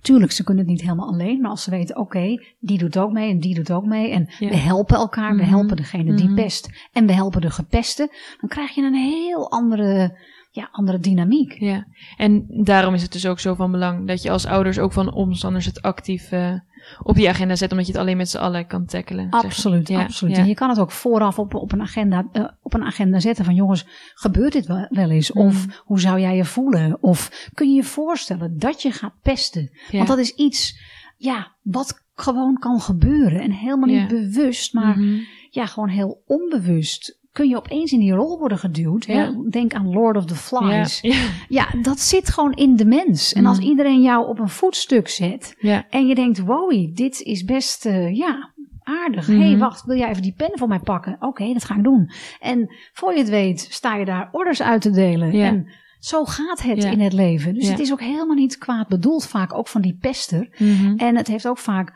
Tuurlijk, 0.02 0.32
ze 0.32 0.44
kunnen 0.44 0.64
het 0.64 0.72
niet 0.72 0.82
helemaal 0.82 1.08
alleen, 1.08 1.40
maar 1.40 1.50
als 1.50 1.62
ze 1.62 1.70
weten, 1.70 1.96
oké, 1.96 2.16
okay, 2.16 2.46
die 2.58 2.78
doet 2.78 2.98
ook 2.98 3.12
mee 3.12 3.30
en 3.30 3.40
die 3.40 3.54
doet 3.54 3.72
ook 3.72 3.84
mee. 3.84 4.10
En 4.10 4.28
ja. 4.38 4.48
we 4.48 4.56
helpen 4.56 4.96
elkaar, 4.96 5.28
we 5.28 5.34
mm 5.34 5.40
-hmm. 5.40 5.48
helpen 5.48 5.76
degene 5.76 6.14
die 6.14 6.26
-hmm. 6.26 6.34
pest 6.34 6.88
en 6.92 7.06
we 7.06 7.12
helpen 7.12 7.40
de 7.40 7.50
gepeste. 7.50 8.12
Dan 8.40 8.48
krijg 8.48 8.70
je 8.70 8.82
een 8.82 8.94
heel 8.94 9.50
andere 9.50 10.18
ja, 10.54 10.68
andere 10.72 10.98
dynamiek. 10.98 11.52
Ja, 11.52 11.86
en 12.16 12.46
daarom 12.48 12.94
is 12.94 13.02
het 13.02 13.12
dus 13.12 13.26
ook 13.26 13.40
zo 13.40 13.54
van 13.54 13.70
belang 13.70 14.06
dat 14.06 14.22
je 14.22 14.30
als 14.30 14.46
ouders 14.46 14.78
ook 14.78 14.92
van 14.92 15.12
omstanders 15.12 15.66
het 15.66 15.82
actief 15.82 16.32
uh, 16.32 16.54
op 17.02 17.16
je 17.16 17.28
agenda 17.28 17.56
zet, 17.56 17.70
omdat 17.70 17.86
je 17.86 17.92
het 17.92 18.00
alleen 18.00 18.16
met 18.16 18.30
z'n 18.30 18.38
allen 18.38 18.66
kan 18.66 18.84
tackelen. 18.84 19.30
Absoluut, 19.30 19.88
ja, 19.88 20.02
absoluut. 20.02 20.36
En 20.36 20.46
je 20.46 20.54
kan 20.54 20.68
het 20.68 20.78
ook 20.78 20.90
vooraf 20.90 21.38
op, 21.38 21.54
op, 21.54 21.72
een 21.72 21.80
agenda, 21.80 22.26
uh, 22.32 22.48
op 22.62 22.74
een 22.74 22.84
agenda 22.84 23.20
zetten 23.20 23.44
van 23.44 23.54
jongens, 23.54 23.86
gebeurt 24.14 24.52
dit 24.52 24.66
wel, 24.66 24.86
wel 24.88 25.10
eens? 25.10 25.32
Mm. 25.32 25.42
Of 25.42 25.66
hoe 25.84 26.00
zou 26.00 26.20
jij 26.20 26.36
je 26.36 26.44
voelen? 26.44 26.98
Of 27.00 27.48
kun 27.54 27.68
je 27.68 27.74
je 27.74 27.84
voorstellen 27.84 28.58
dat 28.58 28.82
je 28.82 28.90
gaat 28.90 29.14
pesten? 29.22 29.70
Want 29.90 30.08
dat 30.08 30.18
is 30.18 30.34
iets, 30.34 30.80
ja, 31.16 31.52
wat 31.62 32.04
gewoon 32.14 32.58
kan 32.58 32.80
gebeuren. 32.80 33.40
En 33.40 33.50
helemaal 33.50 33.88
niet 33.88 34.08
bewust, 34.08 34.72
maar 34.72 34.96
mm 34.96 35.02
-hmm. 35.02 35.26
ja, 35.50 35.66
gewoon 35.66 35.88
heel 35.88 36.22
onbewust 36.26 37.20
kun 37.32 37.48
je 37.48 37.56
opeens 37.56 37.92
in 37.92 37.98
die 37.98 38.12
rol 38.12 38.38
worden 38.38 38.58
geduwd. 38.58 39.06
Hè? 39.06 39.30
Denk 39.50 39.74
aan 39.74 39.92
Lord 39.92 40.16
of 40.16 40.24
the 40.24 40.34
Flies. 40.34 41.00
Ja. 41.00 41.16
ja. 41.48 41.68
dat 41.82 42.00
zit 42.00 42.28
gewoon 42.28 42.52
in 42.52 42.76
de 42.76 42.84
mens. 42.84 43.32
En 43.32 43.46
als 43.46 43.58
mm. 43.58 43.66
iedereen 43.66 44.02
jou 44.02 44.28
op 44.28 44.38
een 44.38 44.48
voetstuk 44.48 45.08
zet 45.08 45.56
en 45.90 46.06
je 46.06 46.14
denkt, 46.14 46.38
wow, 46.38 46.94
dit 46.94 47.20
is 47.20 47.44
best, 47.44 47.86
uh, 47.86 48.16
ja, 48.16 48.52
aardig. 48.82 49.26
Hé, 49.26 49.32
hey, 49.32 49.42
mm-hmm. 49.44 49.58
wacht, 49.58 49.84
wil 49.84 49.96
jij 49.96 50.08
even 50.08 50.22
die 50.22 50.34
pen 50.36 50.58
voor 50.58 50.68
mij 50.68 50.78
pakken? 50.78 51.16
Oké, 51.20 51.52
dat 51.52 51.64
ga 51.64 51.76
ik 51.76 51.84
doen. 51.84 52.10
En 52.40 52.74
voor 52.92 53.12
je 53.12 53.18
het 53.18 53.28
weet, 53.28 53.66
sta 53.70 53.96
je 53.96 54.04
daar 54.04 54.28
orders 54.32 54.62
uit 54.62 54.82
te 54.82 54.90
delen. 54.90 55.32
En 55.32 55.66
zo 55.98 56.24
gaat 56.24 56.62
het 56.62 56.84
in 56.84 57.00
het 57.00 57.12
leven. 57.12 57.54
Dus 57.54 57.68
het 57.68 57.78
is 57.78 57.92
ook 57.92 58.00
helemaal 58.00 58.36
niet 58.36 58.58
kwaad 58.58 58.88
bedoeld, 58.88 59.26
vaak 59.26 59.54
ook 59.54 59.68
van 59.68 59.82
die 59.82 59.96
pester. 60.00 60.48
Mm-hmm. 60.58 60.96
En 60.96 61.16
het 61.16 61.26
heeft 61.26 61.48
ook 61.48 61.58
vaak 61.58 61.92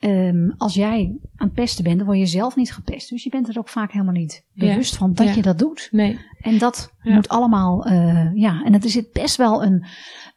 Um, 0.00 0.54
als 0.56 0.74
jij 0.74 1.16
aan 1.36 1.46
het 1.46 1.52
pesten 1.52 1.84
bent, 1.84 1.96
dan 1.96 2.06
word 2.06 2.18
je 2.18 2.26
zelf 2.26 2.56
niet 2.56 2.72
gepest. 2.72 3.08
Dus 3.08 3.22
je 3.22 3.30
bent 3.30 3.48
er 3.48 3.58
ook 3.58 3.68
vaak 3.68 3.92
helemaal 3.92 4.14
niet 4.14 4.44
bewust 4.54 4.96
van 4.96 5.14
dat 5.14 5.34
je 5.34 5.42
dat 5.42 5.58
doet. 5.58 5.88
Nee. 5.90 6.18
En 6.40 6.58
dat 6.58 6.92
moet 7.02 7.28
allemaal, 7.28 7.88
uh, 7.88 8.34
ja, 8.34 8.62
en 8.64 8.72
het 8.72 8.90
zit 8.90 9.12
best 9.12 9.36
wel 9.36 9.62
een, 9.64 9.86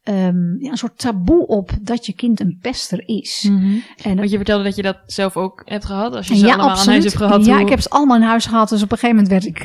um, 0.04 0.58
ja, 0.60 0.72
een 0.72 0.78
soort 0.78 0.98
taboe 0.98 1.48
op 1.48 1.72
dat 1.82 2.06
je 2.06 2.14
kind 2.14 2.40
een 2.40 2.58
pester 2.62 3.08
is. 3.08 3.46
Mm 3.50 3.58
-hmm. 3.58 3.84
en 4.04 4.16
Want 4.16 4.30
je 4.30 4.36
vertelde 4.36 4.64
dat 4.64 4.76
je 4.76 4.82
dat 4.82 4.98
zelf 5.06 5.38
ook 5.38 5.62
hebt 5.66 5.86
gehad, 5.86 6.16
als 6.16 6.28
je 6.28 6.36
ze 6.36 6.46
allemaal 6.46 6.70
absoluut. 6.70 6.88
aan 6.88 6.94
huis 6.94 7.04
hebt 7.04 7.18
gehad. 7.18 7.46
Ja, 7.46 7.60
ik 7.60 7.70
heb 7.70 7.82
ze 7.82 7.90
allemaal 7.90 8.16
in 8.16 8.22
huis 8.22 8.46
gehad. 8.46 8.70
Dus 8.70 8.84
op 8.84 8.92
een 8.92 8.98
gegeven 8.98 9.24
moment 9.24 9.44
werd 9.44 9.56
ik, 9.56 9.64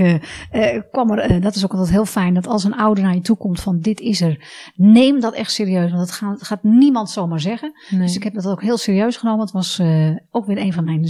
uh, 0.53 0.75
uh, 0.75 0.83
kwam 0.91 1.11
er, 1.11 1.41
dat 1.41 1.55
is 1.55 1.65
ook 1.65 1.73
altijd 1.73 1.91
heel 1.91 2.07
fijn, 2.07 2.35
dat 2.35 2.47
als 2.47 2.65
een 2.65 2.75
ouder 2.75 3.05
naar 3.05 3.15
je 3.15 3.21
toe 3.21 3.37
komt 3.37 3.61
van 3.61 3.81
dit 3.81 4.01
is 4.01 4.21
er, 4.21 4.49
neem 4.75 5.21
dat 5.21 5.35
echt 5.35 5.53
serieus. 5.53 5.91
Want 5.91 6.07
dat 6.07 6.17
gaat, 6.17 6.39
dat 6.39 6.47
gaat 6.47 6.63
niemand 6.63 7.11
zomaar 7.11 7.41
zeggen. 7.41 7.73
Nee. 7.91 8.01
Dus 8.01 8.17
ik 8.17 8.23
heb 8.23 8.35
dat 8.35 8.47
ook 8.47 8.63
heel 8.63 8.77
serieus 8.77 9.17
genomen. 9.17 9.41
Het 9.41 9.53
was 9.53 9.81
ook 10.31 10.47
weer 10.47 10.59
een 10.59 10.73
van 10.73 10.85
mijn 10.85 11.09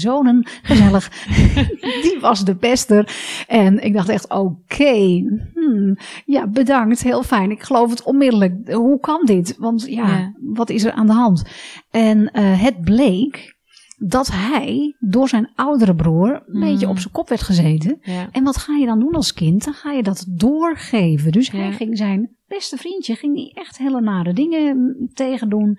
gezellig. 0.62 1.10
Die 2.02 2.18
was 2.20 2.44
de 2.44 2.54
pester. 2.54 3.16
En 3.48 3.84
ik 3.84 3.92
dacht 3.92 4.08
echt, 4.08 4.28
oké, 4.28 4.40
okay, 4.40 5.26
hmm, 5.54 5.96
ja, 6.26 6.46
bedankt, 6.46 7.02
heel 7.02 7.22
fijn. 7.22 7.50
Ik 7.50 7.62
geloof 7.62 7.90
het 7.90 8.02
onmiddellijk. 8.02 8.72
Hoe 8.72 9.00
kan 9.00 9.20
dit? 9.24 9.56
Want 9.58 9.86
ja, 9.88 10.32
wat 10.40 10.70
is 10.70 10.84
er 10.84 10.92
aan 10.92 11.06
de 11.06 11.12
hand? 11.12 11.42
En 11.90 12.18
uh, 12.18 12.62
het 12.62 12.80
bleek 12.80 13.53
dat 13.96 14.30
hij 14.32 14.96
door 14.98 15.28
zijn 15.28 15.50
oudere 15.54 15.94
broer 15.94 16.42
een 16.46 16.60
beetje 16.60 16.88
op 16.88 16.98
zijn 16.98 17.12
kop 17.12 17.28
werd 17.28 17.42
gezeten. 17.42 17.98
Ja. 18.02 18.28
En 18.32 18.44
wat 18.44 18.56
ga 18.56 18.76
je 18.76 18.86
dan 18.86 18.98
doen 18.98 19.14
als 19.14 19.32
kind? 19.32 19.64
Dan 19.64 19.74
ga 19.74 19.92
je 19.92 20.02
dat 20.02 20.24
doorgeven. 20.28 21.32
Dus 21.32 21.50
hij 21.50 21.72
ging 21.72 21.96
zijn 21.96 22.30
beste 22.46 22.76
vriendje, 22.76 23.14
ging 23.14 23.34
die 23.34 23.54
echt 23.54 23.78
hele 23.78 24.00
nare 24.00 24.32
dingen 24.32 24.96
tegen 25.14 25.48
doen, 25.48 25.78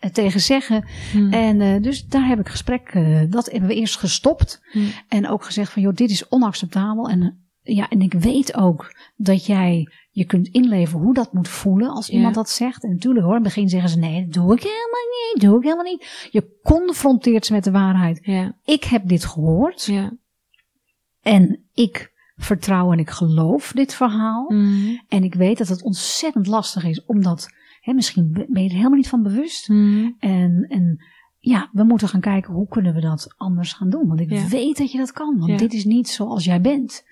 uh, 0.00 0.10
tegen 0.10 0.40
zeggen. 0.40 0.84
Hmm. 1.12 1.32
En 1.32 1.60
uh, 1.60 1.82
dus 1.82 2.06
daar 2.06 2.26
heb 2.26 2.38
ik 2.38 2.48
gesprek, 2.48 2.94
uh, 2.94 3.20
dat 3.28 3.50
hebben 3.50 3.68
we 3.68 3.74
eerst 3.74 3.96
gestopt. 3.96 4.62
Hmm. 4.70 4.88
En 5.08 5.28
ook 5.28 5.44
gezegd 5.44 5.72
van, 5.72 5.82
joh, 5.82 5.94
dit 5.94 6.10
is 6.10 6.28
onacceptabel. 6.28 7.08
En 7.08 7.43
ja, 7.64 7.88
en 7.88 8.00
ik 8.00 8.12
weet 8.12 8.54
ook 8.54 8.94
dat 9.16 9.46
jij 9.46 9.88
je 10.10 10.24
kunt 10.24 10.48
inleven 10.48 11.00
hoe 11.00 11.14
dat 11.14 11.32
moet 11.32 11.48
voelen 11.48 11.90
als 11.90 12.08
iemand 12.08 12.34
dat 12.34 12.50
zegt. 12.50 12.84
En 12.84 12.90
natuurlijk 12.90 13.24
hoor, 13.24 13.36
in 13.36 13.44
het 13.44 13.54
begin 13.54 13.68
zeggen 13.68 13.90
ze 13.90 13.98
nee, 13.98 14.24
dat 14.24 14.32
doe 14.32 14.54
ik 14.54 14.62
helemaal 14.62 15.32
niet, 15.32 15.42
doe 15.42 15.56
ik 15.56 15.62
helemaal 15.62 15.84
niet. 15.84 16.28
Je 16.30 16.58
confronteert 16.62 17.46
ze 17.46 17.52
met 17.52 17.64
de 17.64 17.70
waarheid. 17.70 18.18
Ja. 18.22 18.56
Ik 18.64 18.84
heb 18.84 19.08
dit 19.08 19.24
gehoord. 19.24 19.84
Ja. 19.84 20.12
En 21.22 21.64
ik 21.72 22.12
vertrouw 22.36 22.92
en 22.92 22.98
ik 22.98 23.10
geloof 23.10 23.72
dit 23.72 23.94
verhaal. 23.94 24.50
Mm. 24.50 25.02
En 25.08 25.24
ik 25.24 25.34
weet 25.34 25.58
dat 25.58 25.68
het 25.68 25.82
ontzettend 25.82 26.46
lastig 26.46 26.84
is, 26.84 27.04
omdat 27.04 27.48
hè, 27.80 27.92
misschien 27.92 28.32
ben 28.32 28.62
je 28.62 28.68
er 28.68 28.74
helemaal 28.74 28.96
niet 28.96 29.08
van 29.08 29.22
bewust. 29.22 29.68
Mm. 29.68 30.16
En, 30.18 30.66
en 30.68 31.04
ja, 31.44 31.68
we 31.72 31.84
moeten 31.84 32.08
gaan 32.08 32.20
kijken 32.20 32.54
hoe 32.54 32.68
kunnen 32.68 32.94
we 32.94 33.00
dat 33.00 33.34
anders 33.36 33.72
gaan 33.72 33.90
doen. 33.90 34.06
Want 34.06 34.20
ik 34.20 34.28
weet 34.28 34.78
dat 34.78 34.92
je 34.92 34.98
dat 34.98 35.12
kan. 35.12 35.38
Want 35.38 35.58
dit 35.58 35.72
is 35.72 35.84
niet 35.84 36.08
zoals 36.08 36.44
jij 36.44 36.60
bent. 36.60 37.04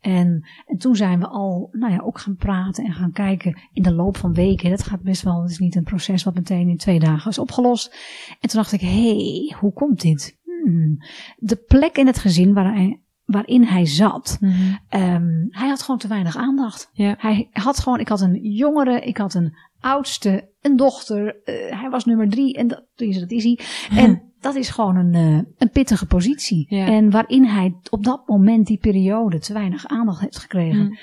En, 0.00 0.48
en 0.66 0.78
toen 0.78 0.96
zijn 0.96 1.18
we 1.18 1.26
al, 1.26 1.68
nou 1.72 1.92
ja, 1.92 1.98
ook 1.98 2.18
gaan 2.18 2.36
praten 2.36 2.84
en 2.84 2.92
gaan 2.92 3.12
kijken 3.12 3.58
in 3.72 3.82
de 3.82 3.94
loop 3.94 4.16
van 4.16 4.34
weken. 4.34 4.70
Dat 4.70 4.82
gaat 4.82 5.02
best 5.02 5.22
wel, 5.22 5.42
het 5.42 5.50
is 5.50 5.58
niet 5.58 5.76
een 5.76 5.84
proces 5.84 6.24
wat 6.24 6.34
meteen 6.34 6.68
in 6.68 6.76
twee 6.76 6.98
dagen 6.98 7.30
is 7.30 7.38
opgelost. 7.38 7.94
En 8.40 8.48
toen 8.48 8.60
dacht 8.60 8.72
ik, 8.72 8.80
hé, 8.80 8.88
hey, 8.88 9.56
hoe 9.58 9.72
komt 9.72 10.00
dit? 10.00 10.38
Hmm. 10.64 10.96
De 11.36 11.56
plek 11.56 11.96
in 11.96 12.06
het 12.06 12.18
gezin 12.18 12.54
waar 12.54 12.74
hij, 12.74 13.02
waarin 13.24 13.64
hij 13.64 13.86
zat, 13.86 14.38
mm 14.40 14.50
-hmm. 14.50 15.00
um, 15.00 15.46
hij 15.50 15.68
had 15.68 15.82
gewoon 15.82 16.00
te 16.00 16.08
weinig 16.08 16.36
aandacht. 16.36 16.90
Ja. 16.92 17.14
Hij 17.18 17.48
had 17.52 17.78
gewoon, 17.78 18.00
ik 18.00 18.08
had 18.08 18.20
een 18.20 18.40
jongere, 18.42 19.00
ik 19.00 19.16
had 19.16 19.34
een 19.34 19.56
oudste, 19.80 20.48
een 20.60 20.76
dochter. 20.76 21.24
Uh, 21.44 21.80
hij 21.80 21.90
was 21.90 22.04
nummer 22.04 22.28
drie 22.28 22.54
en 22.54 22.68
dat, 22.68 22.84
dat 22.94 23.30
is 23.30 23.44
hij. 23.44 23.58
En 24.04 24.22
dat 24.40 24.54
is 24.54 24.68
gewoon 24.68 24.96
een, 24.96 25.14
uh, 25.14 25.40
een 25.58 25.70
pittige 25.70 26.06
positie. 26.06 26.66
Ja. 26.68 26.86
En 26.86 27.10
waarin 27.10 27.44
hij 27.44 27.74
op 27.90 28.04
dat 28.04 28.28
moment, 28.28 28.66
die 28.66 28.78
periode, 28.78 29.38
te 29.38 29.52
weinig 29.52 29.86
aandacht 29.86 30.20
heeft 30.20 30.38
gekregen. 30.38 30.84
Mm. 30.84 30.98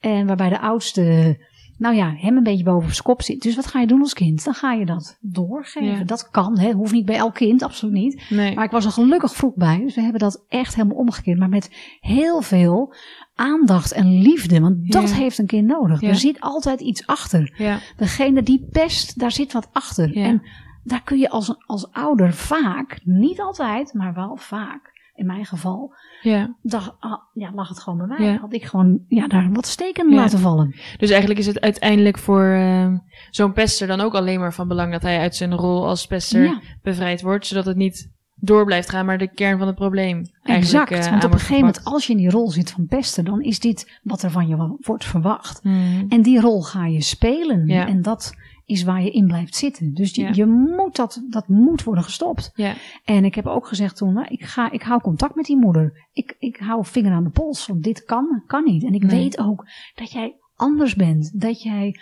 En 0.00 0.26
waarbij 0.26 0.48
de 0.48 0.60
oudste, 0.60 1.36
nou 1.80 1.94
ja, 1.94 2.14
hem 2.16 2.36
een 2.36 2.42
beetje 2.42 2.64
boven 2.64 2.86
op 2.88 2.92
zijn 2.92 3.04
kop 3.04 3.22
zit. 3.22 3.42
Dus 3.42 3.56
wat 3.56 3.66
ga 3.66 3.80
je 3.80 3.86
doen 3.86 4.00
als 4.00 4.14
kind? 4.14 4.44
Dan 4.44 4.54
ga 4.54 4.72
je 4.72 4.86
dat 4.86 5.18
doorgeven. 5.20 5.98
Ja. 5.98 6.04
Dat 6.04 6.30
kan, 6.30 6.58
hè. 6.58 6.72
Hoeft 6.72 6.92
niet 6.92 7.04
bij 7.04 7.16
elk 7.16 7.34
kind, 7.34 7.62
absoluut 7.62 7.94
niet. 7.94 8.22
Nee. 8.28 8.54
Maar 8.54 8.64
ik 8.64 8.70
was 8.70 8.84
er 8.84 8.90
gelukkig 8.90 9.34
vroeg 9.34 9.54
bij. 9.54 9.78
Dus 9.78 9.94
we 9.94 10.00
hebben 10.00 10.20
dat 10.20 10.44
echt 10.48 10.74
helemaal 10.74 10.96
omgekeerd. 10.96 11.38
Maar 11.38 11.48
met 11.48 11.96
heel 12.00 12.42
veel 12.42 12.94
aandacht 13.34 13.92
en 13.92 14.22
liefde. 14.22 14.60
Want 14.60 14.92
dat 14.92 15.10
ja. 15.10 15.16
heeft 15.16 15.38
een 15.38 15.46
kind 15.46 15.66
nodig. 15.66 16.00
Ja. 16.00 16.08
Er 16.08 16.16
zit 16.16 16.40
altijd 16.40 16.80
iets 16.80 17.06
achter. 17.06 17.54
Ja. 17.56 17.78
Degene 17.96 18.42
die 18.42 18.68
pest, 18.70 19.18
daar 19.18 19.32
zit 19.32 19.52
wat 19.52 19.68
achter. 19.72 20.16
En 20.16 20.42
daar 20.84 21.02
kun 21.02 21.18
je 21.18 21.28
als, 21.28 21.54
als 21.66 21.92
ouder 21.92 22.32
vaak, 22.32 23.00
niet 23.04 23.40
altijd, 23.40 23.94
maar 23.94 24.14
wel 24.14 24.36
vaak. 24.36 24.99
In 25.20 25.26
mijn 25.26 25.44
geval, 25.44 25.94
ja. 26.22 26.54
Dag, 26.62 26.96
ah, 26.98 27.18
ja, 27.32 27.50
lag 27.54 27.68
het 27.68 27.78
gewoon 27.78 27.98
bij 27.98 28.18
mij. 28.18 28.34
Had 28.34 28.52
ik 28.52 28.64
gewoon 28.64 29.00
ja, 29.08 29.26
daar 29.26 29.52
wat 29.52 29.66
steken 29.66 30.14
laten 30.14 30.38
vallen. 30.38 30.74
Dus 30.96 31.10
eigenlijk 31.10 31.40
is 31.40 31.46
het 31.46 31.60
uiteindelijk 31.60 32.18
voor 32.18 32.44
uh, 32.44 32.92
zo'n 33.30 33.52
pester 33.52 33.86
dan 33.86 34.00
ook 34.00 34.14
alleen 34.14 34.40
maar 34.40 34.54
van 34.54 34.68
belang 34.68 34.92
dat 34.92 35.02
hij 35.02 35.18
uit 35.18 35.36
zijn 35.36 35.54
rol 35.54 35.86
als 35.86 36.06
pester 36.06 36.60
bevrijd 36.82 37.22
wordt, 37.22 37.46
zodat 37.46 37.64
het 37.64 37.76
niet 37.76 38.10
door 38.34 38.64
blijft 38.64 38.90
gaan, 38.90 39.06
maar 39.06 39.18
de 39.18 39.34
kern 39.34 39.58
van 39.58 39.66
het 39.66 39.76
probleem. 39.76 40.30
Exact, 40.42 40.90
uh, 40.90 41.10
want 41.10 41.24
op 41.24 41.32
een 41.32 41.38
gegeven 41.38 41.64
moment, 41.64 41.84
als 41.84 42.06
je 42.06 42.12
in 42.12 42.18
die 42.18 42.30
rol 42.30 42.50
zit 42.50 42.70
van 42.70 42.86
pesten, 42.86 43.24
dan 43.24 43.42
is 43.42 43.58
dit 43.58 44.00
wat 44.02 44.22
er 44.22 44.30
van 44.30 44.48
je 44.48 44.76
wordt 44.80 45.04
verwacht. 45.04 45.64
Mm. 45.64 46.06
En 46.08 46.22
die 46.22 46.40
rol 46.40 46.62
ga 46.62 46.86
je 46.86 47.02
spelen. 47.02 47.66
Ja. 47.66 47.86
En 47.86 48.02
dat 48.02 48.34
is 48.70 48.82
waar 48.82 49.02
je 49.02 49.10
in 49.10 49.26
blijft 49.26 49.56
zitten. 49.56 49.94
Dus 49.94 50.14
je, 50.14 50.22
ja. 50.22 50.30
je 50.32 50.46
moet 50.46 50.96
dat, 50.96 51.22
dat 51.28 51.48
moet 51.48 51.82
worden 51.82 52.04
gestopt. 52.04 52.50
Ja. 52.54 52.74
En 53.04 53.24
ik 53.24 53.34
heb 53.34 53.46
ook 53.46 53.66
gezegd 53.66 53.96
toen, 53.96 54.12
nou, 54.12 54.26
ik, 54.28 54.44
ga, 54.44 54.70
ik 54.70 54.82
hou 54.82 55.00
contact 55.00 55.34
met 55.34 55.44
die 55.44 55.58
moeder. 55.58 56.06
Ik, 56.12 56.36
ik 56.38 56.56
hou 56.56 56.84
vinger 56.86 57.12
aan 57.12 57.24
de 57.24 57.30
pols, 57.30 57.66
want 57.66 57.82
dit 57.82 58.04
kan, 58.04 58.42
kan 58.46 58.64
niet. 58.64 58.84
En 58.84 58.94
ik 58.94 59.02
nee. 59.02 59.20
weet 59.20 59.38
ook 59.38 59.66
dat 59.94 60.12
jij 60.12 60.36
anders 60.54 60.94
bent. 60.94 61.40
Dat 61.40 61.62
jij, 61.62 62.00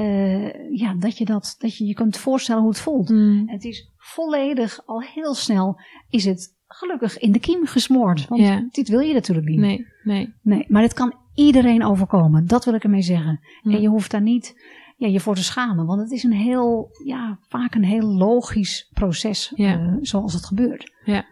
uh, 0.00 0.76
ja, 0.78 0.94
dat 0.94 1.18
je 1.18 1.24
dat, 1.24 1.54
dat 1.58 1.76
je 1.76 1.84
je 1.84 1.94
kunt 1.94 2.16
voorstellen 2.16 2.62
hoe 2.62 2.70
het 2.70 2.80
voelt. 2.80 3.08
Mm. 3.08 3.48
Het 3.48 3.64
is 3.64 3.90
volledig, 3.96 4.80
al 4.86 5.02
heel 5.02 5.34
snel, 5.34 5.80
is 6.10 6.24
het 6.24 6.56
gelukkig 6.66 7.18
in 7.18 7.32
de 7.32 7.38
kiem 7.38 7.66
gesmoord. 7.66 8.28
Want 8.28 8.40
ja. 8.40 8.68
dit 8.70 8.88
wil 8.88 9.00
je 9.00 9.14
natuurlijk 9.14 9.46
niet. 9.46 9.58
Nee, 9.58 9.86
nee. 10.02 10.34
nee 10.42 10.64
maar 10.68 10.82
dit 10.82 10.94
kan 10.94 11.14
iedereen 11.34 11.84
overkomen. 11.84 12.46
Dat 12.46 12.64
wil 12.64 12.74
ik 12.74 12.84
ermee 12.84 13.02
zeggen. 13.02 13.40
Mm. 13.62 13.72
En 13.72 13.80
je 13.80 13.88
hoeft 13.88 14.10
daar 14.10 14.22
niet 14.22 14.54
ja, 14.98 15.08
je 15.08 15.20
voor 15.20 15.34
te 15.34 15.44
schamen. 15.44 15.86
Want 15.86 16.00
het 16.00 16.10
is 16.10 16.22
een 16.22 16.32
heel, 16.32 16.90
ja, 17.04 17.38
vaak 17.48 17.74
een 17.74 17.84
heel 17.84 18.06
logisch 18.06 18.90
proces 18.92 19.52
ja. 19.54 19.78
uh, 19.78 19.92
zoals 20.00 20.32
het 20.32 20.46
gebeurt. 20.46 20.92
Ja. 21.04 21.24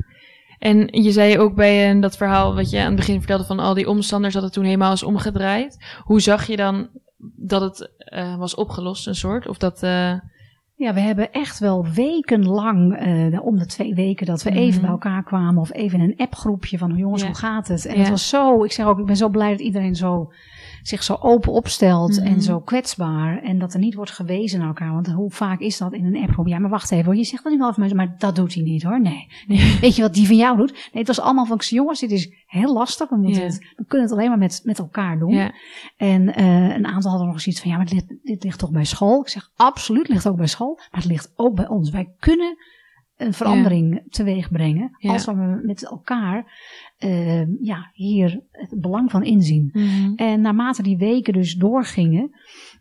En 0.59 0.89
je 1.03 1.13
zei 1.13 1.39
ook 1.39 1.55
bij 1.55 1.95
uh, 1.95 2.01
dat 2.03 2.17
verhaal 2.17 2.55
wat 2.55 2.71
je 2.71 2.79
aan 2.79 2.87
het 2.87 2.97
begin 2.97 3.19
vertelde 3.19 3.45
van 3.45 3.59
al 3.59 3.75
die 3.75 3.89
omstanders 3.89 4.35
dat 4.35 4.43
het 4.43 4.53
toen 4.53 4.65
helemaal 4.65 4.93
is 4.93 5.03
omgedraaid. 5.03 5.99
Hoe 6.05 6.21
zag 6.21 6.47
je 6.47 6.57
dan 6.57 6.89
dat 7.37 7.61
het 7.61 7.91
uh, 8.15 8.37
was 8.37 8.55
opgelost, 8.55 9.07
een 9.07 9.15
soort? 9.15 9.49
Of 9.49 9.59
dat. 9.59 9.81
Ja, 10.79 10.95
we 10.95 11.01
hebben 11.01 11.33
echt 11.33 11.59
wel 11.59 11.87
wekenlang, 11.95 13.07
uh, 13.07 13.45
om 13.45 13.59
de 13.59 13.67
twee 13.67 13.95
weken, 13.95 14.27
dat 14.27 14.43
we 14.43 14.51
mm 14.51 14.57
-hmm. 14.57 14.65
even 14.65 14.81
bij 14.81 14.91
elkaar 14.91 15.23
kwamen. 15.23 15.61
Of 15.61 15.73
even 15.73 16.01
in 16.01 16.05
een 16.05 16.17
appgroepje 16.17 16.79
van 16.79 16.97
jongens, 16.97 17.23
ja. 17.23 17.27
hoe 17.27 17.37
gaat 17.37 17.69
het? 17.69 17.87
En 17.87 17.95
ja. 17.95 18.01
het 18.01 18.09
was 18.09 18.29
zo, 18.29 18.65
ik 18.65 18.73
zeg 18.73 18.87
ook, 18.87 18.99
ik 18.99 19.07
ben 19.07 19.17
zo 19.17 19.29
blij 19.29 19.51
dat 19.51 19.61
iedereen 19.61 19.95
zo 19.95 20.33
zich 20.89 21.03
zo 21.03 21.17
open 21.21 21.53
opstelt 21.53 22.19
en 22.19 22.31
mhm. 22.31 22.41
zo 22.41 22.61
kwetsbaar. 22.61 23.43
En 23.43 23.59
dat 23.59 23.75
er 23.75 23.81
niet 23.81 23.95
wordt 23.95 24.11
gewezen 24.11 24.59
naar 24.59 24.69
elkaar. 24.69 24.93
Want 24.93 25.07
hoe 25.07 25.31
vaak 25.31 25.61
is 25.61 25.79
dat 25.79 25.93
in 25.93 26.05
een 26.05 26.23
appgroep? 26.23 26.47
Ja, 26.47 26.59
maar 26.59 26.71
wacht 26.71 26.91
even 26.91 27.05
hoor. 27.05 27.17
Je 27.17 27.25
zegt 27.25 27.43
dat 27.43 27.53
niet 27.53 27.61
wel 27.61 27.71
even, 27.71 27.97
maar 27.97 28.15
dat 28.19 28.35
doet 28.35 28.55
hij 28.55 28.63
niet 28.63 28.83
hoor. 28.83 29.01
Nee. 29.01 29.27
nee. 29.47 29.79
Weet 29.81 29.97
je 29.97 30.03
wat 30.03 30.15
die 30.15 30.27
van 30.27 30.37
jou 30.37 30.57
doet? 30.57 30.73
Nee, 30.73 30.89
het 30.93 31.07
was 31.07 31.21
allemaal 31.21 31.47
van, 31.47 31.59
jongens, 31.59 32.01
dit 32.01 32.11
is 32.11 32.31
heel 32.47 32.73
lastig. 32.73 33.09
We, 33.09 33.17
moeten 33.17 33.43
het, 33.43 33.73
we 33.77 33.85
kunnen 33.87 34.09
het 34.09 34.17
alleen 34.17 34.29
maar 34.29 34.39
met, 34.39 34.61
met 34.65 34.79
elkaar 34.79 35.19
doen. 35.19 35.51
En 35.97 36.41
uh, 36.41 36.75
een 36.75 36.87
aantal 36.87 37.11
hadden 37.11 37.29
nog 37.29 37.41
zoiets 37.41 37.61
van, 37.61 37.71
ja, 37.71 37.77
maar 37.77 37.87
dit, 37.87 38.17
dit 38.23 38.45
ligt 38.45 38.59
toch 38.59 38.71
bij 38.71 38.85
school? 38.85 39.21
Ik 39.21 39.29
zeg, 39.29 39.51
absoluut 39.57 40.09
ligt 40.09 40.29
ook 40.29 40.37
bij 40.37 40.47
school. 40.47 40.75
Maar 40.75 41.01
het 41.01 41.11
ligt 41.11 41.33
ook 41.37 41.55
bij 41.55 41.69
ons. 41.69 41.91
Wij 41.91 42.15
kunnen 42.19 42.57
een 43.17 43.33
verandering 43.33 43.95
ja. 43.95 44.01
teweeg 44.09 44.51
brengen. 44.51 44.97
Als 45.01 45.25
we 45.25 45.61
met 45.63 45.85
elkaar 45.85 46.45
uh, 46.99 47.61
ja, 47.61 47.91
hier 47.93 48.41
het 48.51 48.81
belang 48.81 49.11
van 49.11 49.23
inzien. 49.23 49.71
Mm 49.73 50.13
En 50.17 50.41
naarmate 50.41 50.83
die 50.83 50.97
weken 50.97 51.33
dus 51.33 51.55
doorgingen, 51.55 52.31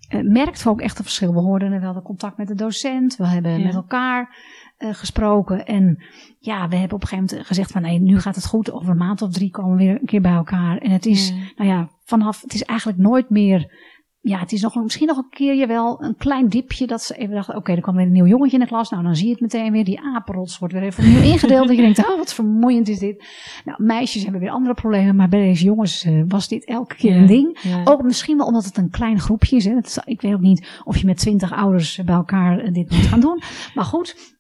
uh, 0.09 0.21
merkten 0.21 0.63
we 0.63 0.69
ook 0.69 0.81
echt 0.81 0.97
een 0.97 1.03
verschil. 1.03 1.33
We 1.33 1.39
hoorden 1.39 1.81
wel 1.81 1.93
de 1.93 2.01
contact 2.01 2.37
met 2.37 2.47
de 2.47 2.55
docent, 2.55 3.15
we 3.15 3.27
hebben 3.27 3.63
met 3.63 3.73
elkaar 3.73 4.37
uh, 4.79 4.93
gesproken. 4.93 5.65
En 5.65 6.03
ja, 6.39 6.67
we 6.67 6.75
hebben 6.75 6.95
op 6.95 7.01
een 7.01 7.07
gegeven 7.07 7.29
moment 7.29 7.47
gezegd 7.47 7.71
van 7.71 7.81
nee, 7.81 7.99
nu 7.99 8.19
gaat 8.19 8.35
het 8.35 8.45
goed. 8.45 8.71
Over 8.71 8.89
een 8.89 8.97
maand 8.97 9.21
of 9.21 9.31
drie 9.31 9.51
komen 9.51 9.77
we 9.77 9.83
weer 9.83 9.99
een 9.99 10.05
keer 10.05 10.21
bij 10.21 10.33
elkaar. 10.33 10.77
En 10.77 10.91
het 10.91 11.05
is, 11.05 11.33
nou 11.55 11.69
ja, 11.69 11.89
vanaf, 12.03 12.41
het 12.41 12.53
is 12.53 12.63
eigenlijk 12.63 12.99
nooit 12.99 13.29
meer 13.29 13.71
ja, 14.27 14.39
het 14.39 14.51
is 14.51 14.61
nog, 14.61 14.75
misschien 14.75 15.07
nog 15.07 15.17
een 15.17 15.29
keerje 15.29 15.67
wel 15.67 16.03
een 16.03 16.15
klein 16.17 16.49
dipje 16.49 16.87
dat 16.87 17.01
ze 17.01 17.15
even 17.15 17.35
dachten, 17.35 17.53
oké, 17.53 17.61
okay, 17.61 17.75
er 17.75 17.81
kwam 17.81 17.95
weer 17.95 18.05
een 18.05 18.11
nieuw 18.11 18.25
jongetje 18.25 18.57
in 18.57 18.63
de 18.63 18.69
klas. 18.69 18.89
Nou, 18.89 19.03
dan 19.03 19.15
zie 19.15 19.25
je 19.25 19.31
het 19.31 19.41
meteen 19.41 19.71
weer. 19.71 19.83
Die 19.83 20.01
apenrots 20.01 20.59
wordt 20.59 20.73
weer 20.73 20.83
even 20.83 21.03
opnieuw 21.03 21.21
ingedeeld. 21.21 21.67
dat 21.67 21.75
je 21.75 21.81
denkt, 21.81 22.09
oh, 22.09 22.17
wat 22.17 22.33
vermoeiend 22.33 22.87
is 22.87 22.99
dit. 22.99 23.25
Nou, 23.65 23.83
meisjes 23.83 24.23
hebben 24.23 24.41
weer 24.41 24.49
andere 24.49 24.73
problemen, 24.73 25.15
maar 25.15 25.29
bij 25.29 25.39
deze 25.39 25.63
jongens 25.63 26.05
uh, 26.05 26.23
was 26.27 26.47
dit 26.47 26.65
elke 26.65 26.95
keer 26.95 27.15
een 27.15 27.25
ding. 27.25 27.57
Ook 27.83 28.03
misschien 28.03 28.37
wel 28.37 28.45
omdat 28.45 28.65
het 28.65 28.77
een 28.77 28.89
klein 28.89 29.19
groepje 29.19 29.55
is. 29.55 29.65
Hè. 29.65 29.75
ik 30.05 30.21
weet 30.21 30.33
ook 30.33 30.39
niet 30.39 30.81
of 30.83 30.97
je 30.97 31.05
met 31.05 31.17
twintig 31.17 31.53
ouders 31.53 32.01
bij 32.05 32.15
elkaar 32.15 32.65
uh, 32.65 32.73
dit 32.73 32.91
moet 32.91 33.05
gaan 33.05 33.19
doen. 33.19 33.41
Maar 33.73 33.85
goed, 33.85 34.34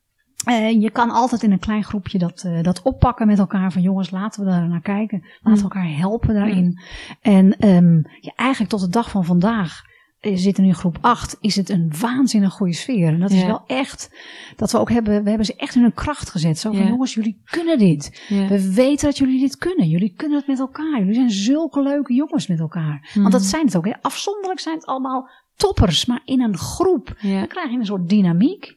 uh, 0.45 0.81
je 0.81 0.89
kan 0.89 1.09
altijd 1.09 1.43
in 1.43 1.51
een 1.51 1.59
klein 1.59 1.83
groepje 1.83 2.17
dat, 2.17 2.43
uh, 2.45 2.61
dat 2.63 2.81
oppakken 2.81 3.27
met 3.27 3.39
elkaar. 3.39 3.71
Van 3.71 3.81
jongens, 3.81 4.11
laten 4.11 4.43
we 4.43 4.49
daar 4.49 4.67
naar 4.67 4.81
kijken. 4.81 5.19
Laten 5.21 5.39
we 5.43 5.49
mm. 5.49 5.63
elkaar 5.63 5.97
helpen 5.97 6.33
daarin. 6.33 6.79
En 7.21 7.67
um, 7.67 8.05
ja, 8.19 8.31
eigenlijk 8.35 8.71
tot 8.71 8.81
de 8.81 8.89
dag 8.89 9.09
van 9.09 9.25
vandaag 9.25 9.83
we 10.31 10.37
zitten 10.37 10.63
nu 10.63 10.69
in 10.69 10.75
groep 10.75 10.97
8, 11.01 11.37
is 11.39 11.55
het 11.55 11.69
een 11.69 11.93
waanzinnig 11.99 12.53
goede 12.53 12.73
sfeer. 12.73 13.07
En 13.07 13.19
dat 13.19 13.31
is 13.31 13.43
wel 13.43 13.63
echt, 13.67 14.09
dat 14.55 14.71
we 14.71 14.77
ook 14.77 14.89
hebben, 14.89 15.23
we 15.23 15.29
hebben 15.29 15.45
ze 15.45 15.55
echt 15.55 15.75
in 15.75 15.81
hun 15.81 15.93
kracht 15.93 16.29
gezet. 16.29 16.59
Zo 16.59 16.71
van, 16.71 16.87
jongens, 16.87 17.13
jullie 17.13 17.41
kunnen 17.45 17.77
dit. 17.77 18.25
We 18.29 18.73
weten 18.73 19.05
dat 19.05 19.17
jullie 19.17 19.39
dit 19.39 19.57
kunnen. 19.57 19.87
Jullie 19.87 20.13
kunnen 20.15 20.37
het 20.37 20.47
met 20.47 20.59
elkaar. 20.59 20.99
Jullie 20.99 21.13
zijn 21.13 21.29
zulke 21.29 21.81
leuke 21.81 22.13
jongens 22.13 22.47
met 22.47 22.59
elkaar. 22.59 23.11
Want 23.13 23.31
dat 23.31 23.41
mhm. 23.41 23.49
zijn 23.49 23.65
het 23.65 23.75
ook. 23.75 23.85
Hè. 23.85 24.01
Afzonderlijk 24.01 24.59
zijn 24.59 24.75
het 24.75 24.85
allemaal 24.85 25.29
toppers, 25.55 26.05
maar 26.05 26.21
in 26.25 26.41
een 26.41 26.57
groep, 26.57 27.15
dan 27.21 27.47
krijg 27.47 27.71
je 27.71 27.77
een 27.77 27.85
soort 27.85 28.09
dynamiek. 28.09 28.75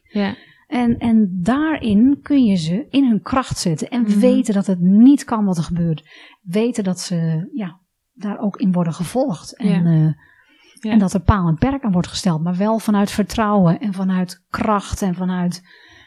En, 0.69 0.97
en 0.97 1.39
daarin 1.41 2.19
kun 2.21 2.45
je 2.45 2.55
ze 2.55 2.85
in 2.89 3.07
hun 3.07 3.21
kracht 3.21 3.57
zetten. 3.57 3.89
En 3.89 4.01
mhm. 4.01 4.19
weten 4.19 4.53
dat 4.53 4.67
het 4.67 4.79
niet 4.79 5.23
kan 5.23 5.45
wat 5.45 5.57
er 5.57 5.63
gebeurt. 5.63 6.09
Weten 6.41 6.83
dat 6.83 6.99
ze 6.99 7.49
ja, 7.53 7.79
daar 8.13 8.39
ook 8.39 8.57
in 8.57 8.71
worden 8.71 8.93
gevolgd. 8.93 9.57
En, 9.57 9.85
uh, 9.85 10.91
en 10.91 10.99
dat 10.99 11.13
er 11.13 11.21
paal 11.21 11.47
en 11.47 11.55
perk 11.55 11.83
aan 11.83 11.91
wordt 11.91 12.07
gesteld, 12.07 12.43
maar 12.43 12.55
wel 12.55 12.79
vanuit 12.79 13.11
vertrouwen 13.11 13.79
en 13.79 13.93
vanuit 13.93 14.45
kracht 14.49 15.01
en 15.01 15.15
vanuit 15.15 15.63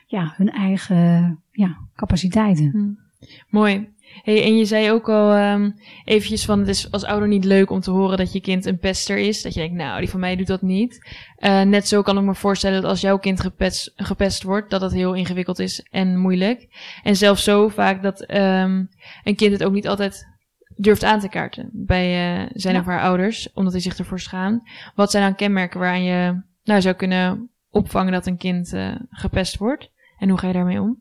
ja, 0.07 0.35
hun 0.37 0.51
eigen 0.51 1.43
ja, 1.51 1.77
capaciteiten. 1.95 2.71
Hm. 2.71 3.27
Mooi. 3.49 3.92
Hey, 4.23 4.45
en 4.45 4.57
je 4.57 4.65
zei 4.65 4.91
ook 4.91 5.09
al 5.09 5.37
um, 5.37 5.75
eventjes 6.05 6.45
van 6.45 6.59
het 6.59 6.69
is 6.69 6.91
als 6.91 7.05
ouder 7.05 7.29
niet 7.29 7.45
leuk 7.45 7.71
om 7.71 7.81
te 7.81 7.91
horen 7.91 8.17
dat 8.17 8.33
je 8.33 8.41
kind 8.41 8.67
een 8.67 8.79
pester 8.79 9.19
is. 9.19 9.43
Dat 9.43 9.55
je 9.55 9.61
denkt, 9.61 9.75
nou, 9.75 10.01
die 10.01 10.11
van 10.11 10.21
mij 10.21 10.37
doet 10.37 10.47
dat 10.47 10.63
niet. 10.63 11.11
Uh, 11.39 11.63
net 11.63 11.89
zo 11.89 12.03
kan 12.03 12.19
ik 12.19 12.25
me 12.25 12.35
voorstellen 12.35 12.83
dat 12.83 12.91
als 12.91 13.01
jouw 13.01 13.19
kind 13.19 13.41
gepest, 13.41 13.93
gepest 13.97 14.43
wordt, 14.43 14.71
dat 14.71 14.81
dat 14.81 14.93
heel 14.93 15.15
ingewikkeld 15.15 15.59
is 15.59 15.87
en 15.91 16.19
moeilijk. 16.19 16.69
En 17.03 17.17
zelfs 17.17 17.45
zo 17.45 17.69
vaak 17.69 18.03
dat 18.03 18.31
um, 18.31 18.89
een 19.25 19.37
kind 19.37 19.53
het 19.53 19.65
ook 19.65 19.73
niet 19.73 19.89
altijd 19.89 20.31
durft 20.77 21.05
aan 21.05 21.21
te 21.21 21.29
kaarten 21.29 21.71
bij 21.73 22.41
uh, 22.43 22.51
zijn 22.53 22.77
of 22.77 22.85
haar 22.85 23.01
ouders, 23.01 23.53
omdat 23.53 23.73
hij 23.73 23.83
zich 23.83 23.99
ervoor 23.99 24.21
schaamt. 24.21 24.63
Wat 24.95 25.11
zijn 25.11 25.25
dan 25.25 25.35
kenmerken 25.35 25.81
waaraan 25.81 26.05
je 26.05 26.43
nou, 26.65 26.81
zou 26.81 26.95
kunnen 26.95 27.51
opvangen 27.71 28.13
dat 28.13 28.27
een 28.27 28.37
kind 28.37 28.73
uh, 28.73 28.95
gepest 29.11 29.57
wordt? 29.57 29.91
En 30.19 30.29
hoe 30.29 30.39
ga 30.39 30.47
je 30.47 30.53
daarmee 30.53 30.81
om? 30.81 30.99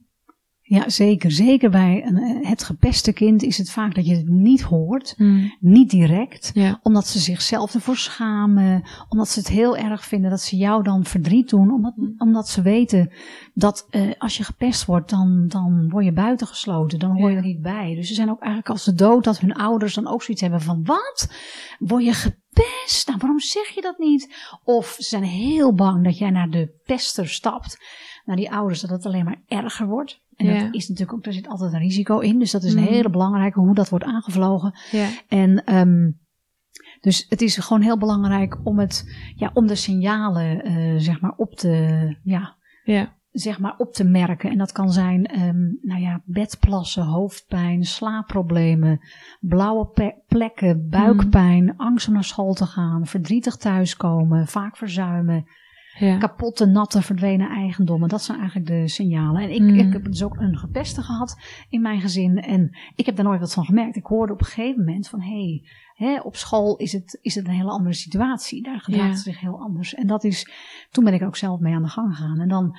Ja, 0.72 0.90
zeker. 0.90 1.32
Zeker 1.32 1.70
bij 1.70 2.04
een, 2.06 2.18
eh, 2.18 2.50
het 2.50 2.64
gepeste 2.64 3.14
kind 3.14 3.44
is 3.44 3.58
het 3.58 3.72
vaak 3.72 3.96
dat 3.96 4.06
je 4.06 4.16
het 4.16 4.28
niet 4.28 4.62
hoort, 4.62 5.14
hmm. 5.18 5.56
niet 5.60 5.90
direct, 5.90 6.54
omdat 6.84 7.08
ze 7.08 7.20
zichzelf 7.20 7.74
ervoor 7.74 7.98
schamen, 7.98 8.84
omdat 9.10 9.30
ze 9.30 9.40
het 9.40 9.48
heel 9.48 9.78
erg 9.78 10.06
vinden 10.06 10.30
dat 10.30 10.42
ze 10.42 10.58
jou 10.58 10.84
dan 10.84 11.06
verdriet 11.06 11.50
doen, 11.50 11.74
omdat, 11.74 11.94
hmm. 11.96 12.16
omdat 12.18 12.50
ze 12.50 12.62
weten 12.62 13.12
dat 13.54 13.88
uh, 13.92 14.12
als 14.18 14.38
je 14.38 14.44
gepest 14.44 14.86
wordt, 14.86 15.10
dan, 15.10 15.48
dan 15.48 15.90
word 15.90 16.06
je 16.06 16.12
buitengesloten, 16.12 17.00
dan 17.00 17.12
hoor 17.12 17.30
je 17.30 17.38
er 17.38 17.44
niet 17.44 17.62
bij. 17.62 17.96
Dus 17.96 18.08
ze 18.08 18.14
zijn 18.14 18.30
ook 18.30 18.42
eigenlijk 18.42 18.70
als 18.70 18.86
de 18.86 18.94
dood 18.94 19.24
dat 19.24 19.40
hun 19.40 19.54
ouders 19.54 19.94
dan 19.94 20.08
ook 20.08 20.24
zoiets 20.24 20.42
hebben 20.42 20.62
van, 20.62 20.84
wat? 20.84 21.32
Word 21.80 22.04
je 22.04 22.14
gepest? 22.14 23.08
Nou, 23.08 23.20
waarom 23.20 23.40
zeg 23.40 23.68
je 23.68 23.82
dat 23.82 23.98
niet? 23.98 24.36
Of 24.64 24.96
ze 25.00 25.04
zijn 25.04 25.24
heel 25.24 25.74
bang 25.74 26.04
dat 26.04 26.18
jij 26.18 26.30
naar 26.30 26.50
de 26.50 26.80
pester 26.86 27.30
stapt, 27.30 27.78
naar 28.26 28.36
die 28.36 28.52
ouders, 28.52 28.82
dat 28.82 28.90
het 28.90 29.06
alleen 29.06 29.26
maar 29.26 29.42
erger 29.48 29.88
wordt. 29.88 30.22
En 30.48 30.64
dat 30.66 30.74
is 30.74 30.88
natuurlijk 30.88 31.18
ook, 31.18 31.24
daar 31.24 31.34
zit 31.34 31.48
altijd 31.48 31.74
een 31.74 31.80
risico 31.80 32.20
in. 32.20 32.40
Dus 32.40 32.52
dat 32.52 32.64
is 32.64 32.74
een 32.74 32.82
mm. 32.82 32.88
hele 32.88 33.10
belangrijke 33.10 33.60
hoe 33.60 33.76
dat 33.76 33.90
wordt 33.90 34.06
aangevlogen. 34.06 34.74
Ja. 34.92 35.08
En 35.28 35.76
um, 35.76 36.20
dus 37.02 37.26
het 37.30 37.42
is 37.42 37.58
gewoon 37.58 37.82
heel 37.82 37.98
belangrijk 37.98 38.58
om 38.64 38.80
het, 38.80 39.16
ja, 39.36 39.52
om 39.54 39.68
de 39.68 39.76
signalen, 39.76 40.72
uh, 40.72 41.00
zeg 41.00 41.22
maar, 41.22 41.34
op 41.38 41.56
te, 41.56 42.18
ja, 42.24 42.56
ja. 42.84 43.16
zeg 43.32 43.60
maar, 43.60 43.76
op 43.78 43.94
te 43.94 44.04
merken. 44.04 44.50
En 44.50 44.58
dat 44.58 44.72
kan 44.72 44.92
zijn, 44.92 45.40
um, 45.42 45.80
nou 45.82 46.02
ja, 46.02 46.22
bedplassen, 46.26 47.04
hoofdpijn, 47.04 47.84
slaapproblemen, 47.84 49.00
blauwe 49.40 50.20
plekken, 50.28 50.90
buikpijn, 50.90 51.64
mm. 51.64 51.74
angst 51.78 52.08
om 52.08 52.14
naar 52.14 52.24
school 52.24 52.54
te 52.54 52.66
gaan, 52.66 53.06
verdrietig 53.06 53.56
thuiskomen, 53.56 54.48
vaak 54.48 54.78
verzuimen, 54.78 55.46
ja. 56.00 56.18
Kapotte, 56.18 56.66
natte, 56.66 57.02
verdwenen 57.02 57.50
eigendommen. 57.50 58.10
Dat 58.10 58.22
zijn 58.22 58.38
eigenlijk 58.38 58.68
de 58.68 58.88
signalen. 58.88 59.42
En 59.42 59.52
ik, 59.52 59.62
mm. 59.62 59.80
ik 59.80 59.94
heb 59.94 60.04
dus 60.04 60.24
ook 60.24 60.40
een 60.40 60.58
gepeste 60.58 61.02
gehad 61.02 61.38
in 61.70 61.82
mijn 61.82 62.02
gezin. 62.02 62.42
En 62.42 62.78
ik 62.96 63.06
heb 63.06 63.16
daar 63.16 63.26
nooit 63.26 63.40
wat 63.40 63.54
van 63.54 63.66
gemerkt. 63.66 63.96
Ik 63.96 64.06
hoorde 64.06 64.34
op 64.34 64.40
een 64.40 64.46
gegeven 64.46 64.86
moment 64.86 65.08
van... 65.08 65.22
hé, 65.22 65.62
hey, 65.94 66.22
op 66.22 66.36
school 66.36 66.78
is 66.78 66.92
het, 66.92 67.20
is 67.22 67.36
het 67.36 67.48
een 67.48 67.54
hele 67.54 67.70
andere 67.70 67.94
situatie. 67.96 68.64
Daar 68.64 68.80
gedraagt 68.80 69.14
het 69.14 69.20
zich 69.20 69.40
heel 69.40 69.60
anders. 69.60 69.94
En 69.94 70.08
dat 70.08 70.24
is... 70.24 70.52
Toen 70.90 71.04
ben 71.04 71.14
ik 71.14 71.24
ook 71.24 71.36
zelf 71.36 71.60
mee 71.60 71.74
aan 71.74 71.84
de 71.84 71.90
gang 71.90 72.16
gegaan. 72.16 72.40
En 72.40 72.48
dan 72.48 72.78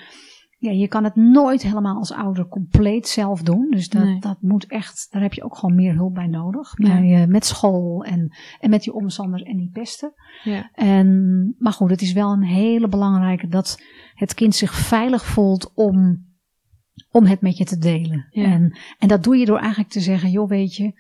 ja, 0.63 0.71
je 0.71 0.89
kan 0.89 1.05
het 1.05 1.15
nooit 1.15 1.63
helemaal 1.63 1.97
als 1.97 2.13
ouder 2.13 2.49
compleet 2.49 3.09
zelf 3.09 3.43
doen. 3.43 3.71
Dus 3.71 3.89
dat, 3.89 4.23
dat 4.23 4.37
moet 4.41 4.67
echt, 4.67 5.07
daar 5.11 5.23
heb 5.23 5.33
je 5.33 5.45
ook 5.45 5.57
gewoon 5.57 5.75
meer 5.75 5.95
hulp 5.95 6.15
bij 6.15 6.27
nodig. 6.27 6.75
Bij, 6.75 7.21
uh, 7.21 7.27
met 7.27 7.45
school 7.45 8.05
en, 8.05 8.37
en 8.61 8.71
met 8.71 8.83
die 8.83 8.93
omstanders 8.93 9.43
en 9.43 9.57
die 9.57 9.71
pesten. 9.73 10.13
Ja. 10.43 10.71
En, 10.73 11.55
maar 11.59 11.73
goed, 11.73 11.91
het 11.91 12.03
is 12.03 12.13
wel 12.13 12.33
een 12.33 12.45
hele 12.45 12.89
belangrijke 12.89 13.47
dat 13.47 13.83
het 14.15 14.35
kind 14.35 14.55
zich 14.55 14.75
veilig 14.75 15.25
voelt 15.25 15.73
om, 15.75 16.27
om 17.11 17.25
het 17.25 17.41
met 17.41 17.57
je 17.57 17.65
te 17.65 17.79
delen. 17.79 18.27
En, 18.31 18.79
en 18.99 19.09
dat 19.09 19.25
doe 19.25 19.37
je 19.37 19.47
door 19.47 19.59
eigenlijk 19.59 19.91
te 19.91 20.01
zeggen, 20.01 20.31
joh 20.31 20.49
weet 20.49 20.77
je, 20.77 20.93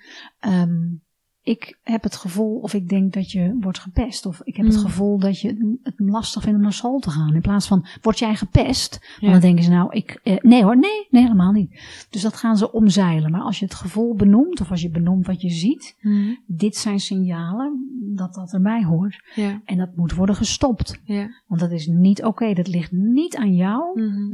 um, 0.46 1.02
ik 1.44 1.78
heb 1.82 2.02
het 2.02 2.16
gevoel, 2.16 2.58
of 2.58 2.74
ik 2.74 2.88
denk 2.88 3.12
dat 3.12 3.30
je 3.30 3.56
wordt 3.60 3.78
gepest. 3.78 4.26
Of 4.26 4.40
ik 4.44 4.56
heb 4.56 4.66
het 4.66 4.76
mm. 4.76 4.82
gevoel 4.82 5.18
dat 5.18 5.40
je 5.40 5.78
het 5.82 5.94
lastig 5.96 6.42
vindt 6.42 6.56
om 6.56 6.62
naar 6.62 6.72
school 6.72 6.98
te 6.98 7.10
gaan. 7.10 7.34
In 7.34 7.40
plaats 7.40 7.66
van, 7.66 7.86
word 8.02 8.18
jij 8.18 8.34
gepest? 8.34 9.16
Want 9.20 9.32
dan 9.32 9.40
denken 9.40 9.64
ze 9.64 9.70
nou, 9.70 9.92
ik, 9.92 10.20
eh, 10.22 10.36
nee 10.40 10.64
hoor, 10.64 10.78
nee, 10.78 11.06
nee, 11.10 11.22
helemaal 11.22 11.52
niet. 11.52 11.80
Dus 12.10 12.22
dat 12.22 12.36
gaan 12.36 12.56
ze 12.56 12.72
omzeilen. 12.72 13.30
Maar 13.30 13.40
als 13.40 13.58
je 13.58 13.64
het 13.64 13.74
gevoel 13.74 14.14
benoemt, 14.14 14.60
of 14.60 14.70
als 14.70 14.82
je 14.82 14.90
benoemt 14.90 15.26
wat 15.26 15.40
je 15.40 15.50
ziet, 15.50 15.96
mm. 16.00 16.38
dit 16.46 16.76
zijn 16.76 17.00
signalen 17.00 17.92
dat 18.16 18.34
dat 18.34 18.52
erbij 18.52 18.84
hoort. 18.84 19.22
Ja. 19.34 19.60
En 19.64 19.78
dat 19.78 19.96
moet 19.96 20.14
worden 20.14 20.36
gestopt. 20.36 21.00
Ja. 21.04 21.30
Want 21.46 21.60
dat 21.60 21.70
is 21.70 21.86
niet 21.86 22.24
oké, 22.24 22.52
dat 22.54 22.68
ligt 22.68 22.92
niet 22.92 23.36
aan 23.36 23.54
jou. 23.54 24.00
Mm 24.00 24.10
-hmm. 24.10 24.32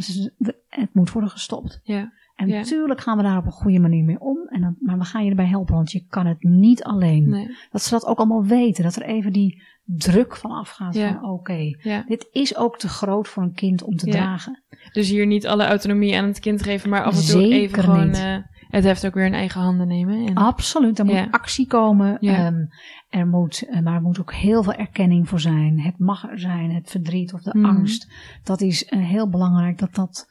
het 0.69 0.95
moet 0.95 1.13
worden 1.13 1.31
gestopt. 1.31 1.81
Ja. 1.83 2.13
En 2.39 2.49
natuurlijk 2.49 3.01
gaan 3.01 3.17
we 3.17 3.23
daar 3.23 3.37
op 3.37 3.47
een 3.47 3.53
goede 3.53 3.79
manier 3.79 4.05
mee 4.05 4.21
om. 4.21 4.39
En 4.49 4.61
dan, 4.61 4.77
maar 4.81 4.99
we 4.99 5.05
gaan 5.05 5.25
je 5.25 5.31
erbij 5.31 5.47
helpen, 5.47 5.75
want 5.75 5.93
je 5.93 6.05
kan 6.09 6.27
het 6.27 6.43
niet 6.43 6.83
alleen. 6.83 7.51
Dat 7.71 7.83
ze 7.83 7.91
dat 7.91 8.07
ook 8.07 8.19
allemaal 8.19 8.45
weten. 8.45 8.85
Dat 8.85 8.97
er 8.97 9.03
even 9.03 9.33
die 9.33 9.63
druk 9.85 10.37
van 10.37 10.51
afgaat 10.51 10.99
van 10.99 11.25
oké, 11.25 11.77
dit 12.07 12.29
is 12.33 12.57
ook 12.57 12.79
te 12.79 12.89
groot 12.89 13.29
voor 13.29 13.43
een 13.43 13.55
kind 13.55 13.83
om 13.83 13.97
te 13.97 14.07
dragen. 14.07 14.63
Dus 14.93 15.09
hier 15.09 15.27
niet 15.27 15.47
alle 15.47 15.67
autonomie 15.67 16.17
aan 16.17 16.25
het 16.25 16.41
kind 16.41 16.63
geven, 16.63 16.91
maar 16.91 17.03
af 17.05 17.17
en 17.17 17.27
toe 17.27 17.53
even 17.53 17.83
gewoon 17.83 18.15
uh, 18.15 18.37
het 18.69 18.85
heft 18.85 19.07
ook 19.07 19.15
weer 19.15 19.27
in 19.27 19.35
eigen 19.35 19.61
handen 19.61 19.89
nemen. 19.89 20.27
En... 20.27 20.35
Absoluut, 20.35 20.99
er 20.99 21.05
moet 21.05 21.29
actie 21.31 21.67
komen. 21.67 22.27
Um, 22.27 22.69
er 23.09 23.27
moet, 23.27 23.69
eh, 23.69 23.81
maar 23.81 23.95
er 23.95 24.03
moet 24.03 24.21
ook 24.21 24.33
heel 24.33 24.63
veel 24.63 24.73
erkenning 24.73 25.29
voor 25.29 25.41
zijn. 25.41 25.81
Het 25.81 25.99
mag 25.99 26.31
er 26.31 26.39
zijn, 26.39 26.71
het 26.71 26.91
verdriet 26.91 27.33
of 27.33 27.43
de 27.43 27.59
mhm. 27.59 27.67
angst. 27.67 28.13
Dat 28.43 28.61
is 28.61 28.93
uh, 28.93 29.07
heel 29.07 29.29
belangrijk 29.29 29.79
dat 29.79 29.95
dat 29.95 30.29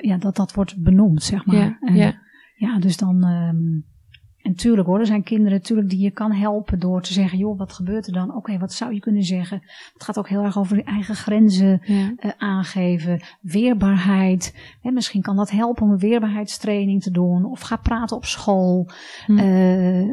ja, 0.00 0.16
dat 0.18 0.36
dat 0.36 0.52
wordt 0.54 0.82
benoemd, 0.82 1.22
zeg 1.22 1.46
maar. 1.46 1.56
Ja, 1.56 1.78
en, 1.80 1.94
ja. 1.94 2.20
ja 2.56 2.78
dus 2.78 2.96
dan. 2.96 3.24
Um, 3.24 3.86
En 4.48 4.54
tuurlijk 4.54 4.88
hoor, 4.88 4.98
er 5.00 5.06
zijn 5.06 5.22
kinderen 5.22 5.52
natuurlijk 5.52 5.88
die 5.88 5.98
je 5.98 6.10
kan 6.10 6.32
helpen 6.32 6.78
door 6.78 7.02
te 7.02 7.12
zeggen, 7.12 7.38
joh, 7.38 7.58
wat 7.58 7.72
gebeurt 7.72 8.06
er 8.06 8.12
dan? 8.12 8.34
Oké, 8.34 8.58
wat 8.58 8.72
zou 8.72 8.94
je 8.94 9.00
kunnen 9.00 9.22
zeggen? 9.22 9.62
Het 9.92 10.04
gaat 10.04 10.18
ook 10.18 10.28
heel 10.28 10.42
erg 10.42 10.58
over 10.58 10.76
je 10.76 10.82
eigen 10.82 11.14
grenzen 11.14 11.80
ja. 11.84 12.12
uh, 12.20 12.30
aangeven, 12.38 13.20
weerbaarheid. 13.40 14.76
Hè, 14.82 14.90
misschien 14.90 15.22
kan 15.22 15.36
dat 15.36 15.50
helpen 15.50 15.82
om 15.82 15.90
een 15.90 15.98
weerbaarheidstraining 15.98 17.02
te 17.02 17.10
doen. 17.10 17.44
Of 17.44 17.60
ga 17.60 17.76
praten 17.76 18.16
op 18.16 18.24
school. 18.24 18.90
Hm. 19.26 19.38
Uh, 19.38 19.44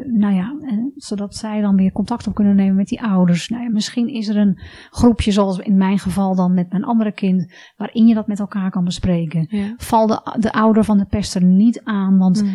nou 0.06 0.34
ja, 0.34 0.56
zodat 0.96 1.34
zij 1.34 1.60
dan 1.60 1.76
weer 1.76 1.92
contact 1.92 2.26
op 2.26 2.34
kunnen 2.34 2.56
nemen 2.56 2.76
met 2.76 2.88
die 2.88 3.02
ouders. 3.02 3.48
Nou 3.48 3.62
ja, 3.62 3.70
misschien 3.70 4.08
is 4.08 4.28
er 4.28 4.36
een 4.36 4.58
groepje, 4.90 5.32
zoals 5.32 5.58
in 5.58 5.76
mijn 5.76 5.98
geval 5.98 6.34
dan 6.34 6.54
met 6.54 6.70
mijn 6.70 6.84
andere 6.84 7.12
kind, 7.12 7.52
waarin 7.76 8.06
je 8.06 8.14
dat 8.14 8.26
met 8.26 8.40
elkaar 8.40 8.70
kan 8.70 8.84
bespreken. 8.84 9.46
Ja. 9.50 9.74
Val 9.76 10.06
de, 10.06 10.36
de 10.38 10.52
ouder 10.52 10.84
van 10.84 10.98
de 10.98 11.06
pester 11.06 11.42
niet 11.42 11.80
aan, 11.84 12.18
want 12.18 12.40
hm. 12.40 12.46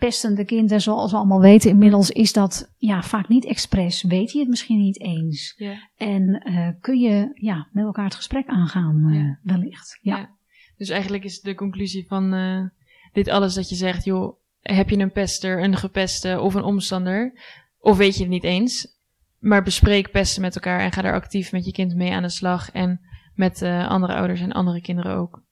Pestende 0.00 0.44
kind, 0.44 0.72
en 0.72 0.80
zoals 0.80 1.10
we 1.10 1.16
allemaal 1.16 1.40
weten 1.40 1.70
inmiddels, 1.70 2.10
is 2.10 2.32
dat 2.32 2.74
ja, 2.76 3.02
vaak 3.02 3.28
niet 3.28 3.44
expres. 3.44 4.02
Weet 4.02 4.32
je 4.32 4.38
het 4.38 4.48
misschien 4.48 4.78
niet 4.78 5.00
eens. 5.00 5.62
En 5.96 6.42
uh, 6.44 6.68
kun 6.80 6.98
je 6.98 7.30
ja, 7.34 7.68
met 7.72 7.84
elkaar 7.84 8.04
het 8.04 8.14
gesprek 8.14 8.46
aangaan, 8.46 9.12
uh, 9.12 9.34
wellicht. 9.42 9.98
Ja. 10.02 10.30
Dus 10.76 10.88
eigenlijk 10.88 11.24
is 11.24 11.40
de 11.40 11.54
conclusie 11.54 12.06
van 12.08 12.34
uh, 12.34 12.64
dit 13.12 13.28
alles 13.28 13.54
dat 13.54 13.68
je 13.68 13.74
zegt, 13.74 14.04
joh, 14.04 14.36
heb 14.62 14.90
je 14.90 14.98
een 14.98 15.12
pester, 15.12 15.62
een 15.62 15.76
gepeste 15.76 16.40
of 16.40 16.54
een 16.54 16.64
omstander, 16.64 17.32
of 17.78 17.96
weet 17.96 18.14
je 18.14 18.20
het 18.20 18.30
niet 18.30 18.44
eens, 18.44 18.98
maar 19.38 19.62
bespreek 19.62 20.10
pesten 20.10 20.42
met 20.42 20.54
elkaar 20.54 20.80
en 20.80 20.92
ga 20.92 21.02
daar 21.02 21.14
actief 21.14 21.52
met 21.52 21.64
je 21.64 21.72
kind 21.72 21.94
mee 21.94 22.12
aan 22.12 22.22
de 22.22 22.28
slag 22.28 22.70
en 22.70 23.00
met 23.34 23.62
andere 23.62 24.14
ouders 24.14 24.40
en 24.40 24.52
andere 24.52 24.80
kinderen 24.80 25.16
ook. 25.16 25.42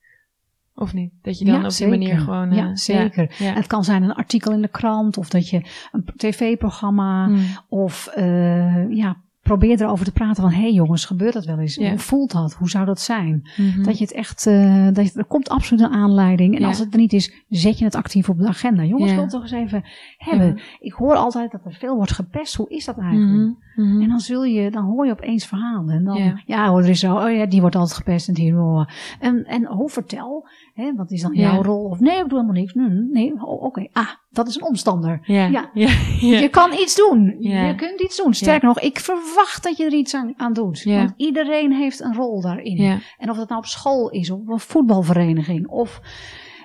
Of 0.78 0.94
niet? 0.94 1.12
Dat 1.22 1.38
je 1.38 1.44
dan 1.44 1.64
op 1.64 1.70
die 1.70 1.86
manier 1.86 2.18
gewoon. 2.18 2.54
ja, 2.54 2.76
zeker. 2.76 3.34
Het 3.38 3.66
kan 3.66 3.84
zijn 3.84 4.02
een 4.02 4.14
artikel 4.14 4.52
in 4.52 4.62
de 4.62 4.68
krant, 4.68 5.18
of 5.18 5.28
dat 5.28 5.48
je 5.48 5.62
een 5.92 6.04
tv-programma, 6.16 7.26
hmm. 7.26 7.38
of 7.68 8.12
uh, 8.18 8.90
ja, 8.90 9.16
probeer 9.42 9.82
erover 9.82 10.04
te 10.04 10.12
praten 10.12 10.42
van, 10.42 10.52
hé 10.52 10.60
hey 10.60 10.72
jongens, 10.72 11.04
gebeurt 11.04 11.32
dat 11.32 11.44
wel 11.44 11.58
eens? 11.58 11.76
Hoe 11.76 11.98
voelt 11.98 12.32
dat? 12.32 12.54
Hoe 12.54 12.70
zou 12.70 12.84
dat 12.84 13.00
zijn? 13.00 13.50
Mhm. 13.56 13.82
Dat 13.82 13.98
je 13.98 14.04
het 14.04 14.12
echt, 14.12 14.46
uh, 14.46 14.88
dat 14.92 15.12
je, 15.12 15.18
er 15.18 15.24
komt 15.24 15.48
absoluut 15.48 15.84
een 15.84 15.92
aanleiding. 15.92 16.56
En 16.56 16.64
als 16.64 16.78
het 16.78 16.92
er 16.92 16.98
niet 16.98 17.12
is, 17.12 17.44
zet 17.48 17.78
je 17.78 17.84
het 17.84 17.94
actief 17.94 18.28
op 18.28 18.38
de 18.38 18.48
agenda. 18.48 18.84
Jongens, 18.84 19.12
wil 19.12 19.20
het 19.20 19.30
toch 19.30 19.42
eens 19.42 19.52
even 19.52 19.84
hebben. 20.16 20.60
Ik 20.78 20.92
hoor 20.92 21.14
altijd 21.14 21.50
dat 21.50 21.64
er 21.64 21.72
veel 21.72 21.96
wordt 21.96 22.12
gepest. 22.12 22.54
Hoe 22.54 22.70
is 22.70 22.84
dat 22.84 22.98
eigenlijk? 22.98 23.56
Mhm. 23.78 23.88
Mhm. 23.88 24.02
En 24.02 24.08
dan 24.08 24.20
zul 24.20 24.44
je, 24.44 24.70
dan 24.70 24.84
hoor 24.84 25.06
je 25.06 25.12
opeens 25.12 25.46
verhalen. 25.46 25.94
En 25.94 26.04
dan, 26.04 26.40
ja, 26.46 26.68
hoor, 26.68 26.82
er 26.82 26.88
is 26.88 27.00
zo, 27.00 27.16
oh 27.16 27.32
ja, 27.32 27.46
die 27.46 27.60
wordt 27.60 27.76
altijd 27.76 27.96
gepest 27.96 28.28
en 28.28 28.34
die, 28.34 28.54
oh. 28.54 28.86
En, 29.20 29.44
en 29.44 29.66
hoe 29.66 29.88
vertel, 29.88 30.48
hè, 30.74 30.94
wat 30.94 31.10
is 31.10 31.22
dan 31.22 31.34
jouw 31.34 31.62
rol? 31.62 31.84
Of 31.84 32.00
nee, 32.00 32.16
ik 32.16 32.28
doe 32.28 32.40
helemaal 32.40 32.60
niks. 32.60 32.74
Nee, 32.74 32.88
nee 32.88 33.32
oh, 33.32 33.62
oké, 33.62 33.88
ah, 33.92 34.08
dat 34.30 34.48
is 34.48 34.56
een 34.56 34.64
omstander. 34.64 35.20
Ja. 35.22 35.46
ja. 35.46 35.70
Je 36.40 36.48
kan 36.50 36.72
iets 36.72 36.96
doen. 36.96 37.36
Je 37.40 37.74
kunt 37.76 38.00
iets 38.00 38.16
doen. 38.16 38.34
Sterker 38.34 38.68
nog, 38.68 38.80
ik 38.80 38.98
verwacht 38.98 39.62
dat 39.62 39.76
je 39.76 39.84
er 39.84 39.92
iets 39.92 40.14
aan, 40.14 40.34
aan 40.36 40.52
doet. 40.52 40.84
Want 40.84 41.12
iedereen 41.16 41.72
heeft 41.72 42.00
een 42.00 42.14
rol 42.14 42.40
daarin. 42.40 43.00
En 43.18 43.30
of 43.30 43.36
dat 43.36 43.48
nou 43.48 43.60
op 43.60 43.66
school 43.66 44.10
is, 44.10 44.30
of 44.30 44.40
op 44.40 44.48
een 44.48 44.60
voetbalvereniging, 44.60 45.68
of, 45.68 46.00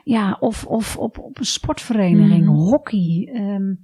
ja, 0.03 0.37
of, 0.39 0.65
of 0.65 0.97
op, 0.97 1.19
op 1.19 1.39
een 1.39 1.45
sportvereniging, 1.45 2.45
mm. 2.45 2.55
hockey, 2.55 3.29
um, 3.33 3.79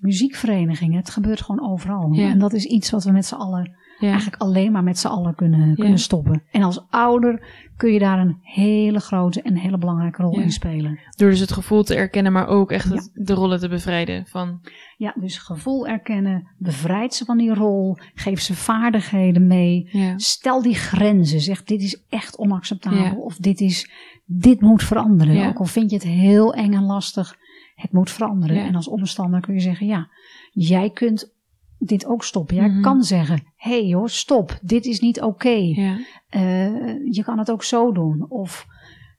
muziekverenigingen. 0.00 0.98
Het 0.98 1.10
gebeurt 1.10 1.40
gewoon 1.42 1.70
overal. 1.70 2.12
En 2.12 2.38
dat 2.38 2.52
is 2.52 2.64
iets 2.64 2.90
wat 2.90 3.04
we 3.04 3.12
met 3.12 3.26
z'n 3.26 3.34
allen 3.34 3.82
eigenlijk 4.00 4.42
alleen 4.42 4.72
maar 4.72 4.82
met 4.82 4.98
z'n 4.98 5.06
allen 5.06 5.34
kunnen, 5.34 5.74
kunnen 5.74 5.98
stoppen. 5.98 6.42
En 6.50 6.62
als 6.62 6.84
ouder 6.90 7.46
kun 7.76 7.92
je 7.92 7.98
daar 7.98 8.18
een 8.18 8.38
hele 8.40 9.00
grote 9.00 9.42
en 9.42 9.56
hele 9.56 9.78
belangrijke 9.78 10.22
rol 10.22 10.40
in 10.40 10.52
spelen. 10.52 10.98
Door 11.16 11.30
dus 11.30 11.40
het 11.40 11.52
gevoel 11.52 11.82
te 11.82 11.94
erkennen, 11.94 12.32
maar 12.32 12.46
ook 12.46 12.70
echt 12.70 13.10
de 13.14 13.34
rollen 13.34 13.60
te 13.60 13.68
bevrijden 13.68 14.26
van. 14.26 14.60
Ja, 14.96 15.14
dus 15.20 15.38
gevoel 15.38 15.86
erkennen, 15.86 16.48
bevrijd 16.58 17.14
ze 17.14 17.24
van 17.24 17.38
die 17.38 17.54
rol, 17.54 17.98
geef 18.14 18.40
ze 18.40 18.54
vaardigheden 18.54 19.46
mee, 19.46 19.88
stel 20.16 20.62
die 20.62 20.74
grenzen, 20.74 21.40
zeg 21.40 21.64
dit 21.64 21.82
is 21.82 22.02
echt 22.08 22.38
onacceptabel 22.38 23.20
of 23.20 23.36
dit 23.36 23.60
is, 23.60 23.90
dit 24.24 24.60
moet 24.60 24.82
veranderen. 24.82 25.48
Ook 25.48 25.58
al 25.58 25.64
vind 25.64 25.90
je 25.90 25.96
het 25.96 26.06
heel 26.06 26.54
eng 26.54 26.72
en 26.72 26.84
lastig, 26.84 27.36
het 27.74 27.92
moet 27.92 28.10
veranderen. 28.10 28.64
En 28.64 28.74
als 28.74 28.88
omstander 28.88 29.40
kun 29.40 29.54
je 29.54 29.60
zeggen, 29.60 29.86
ja, 29.86 30.08
jij 30.50 30.90
kunt 30.90 31.32
dit 31.78 32.06
ook 32.06 32.24
stoppen. 32.24 32.56
Jij 32.56 32.68
mhm. 32.68 32.80
kan 32.80 33.02
zeggen, 33.02 33.42
hé 33.56 33.70
hey 33.70 33.86
joh, 33.86 34.06
stop, 34.06 34.58
dit 34.62 34.84
is 34.84 35.00
niet 35.00 35.20
oké. 35.20 35.48
Ja. 35.48 35.98
Uh, 36.36 37.12
je 37.14 37.22
kan 37.24 37.38
het 37.38 37.50
ook 37.50 37.64
zo 37.64 37.92
doen. 37.92 38.30
Of 38.30 38.66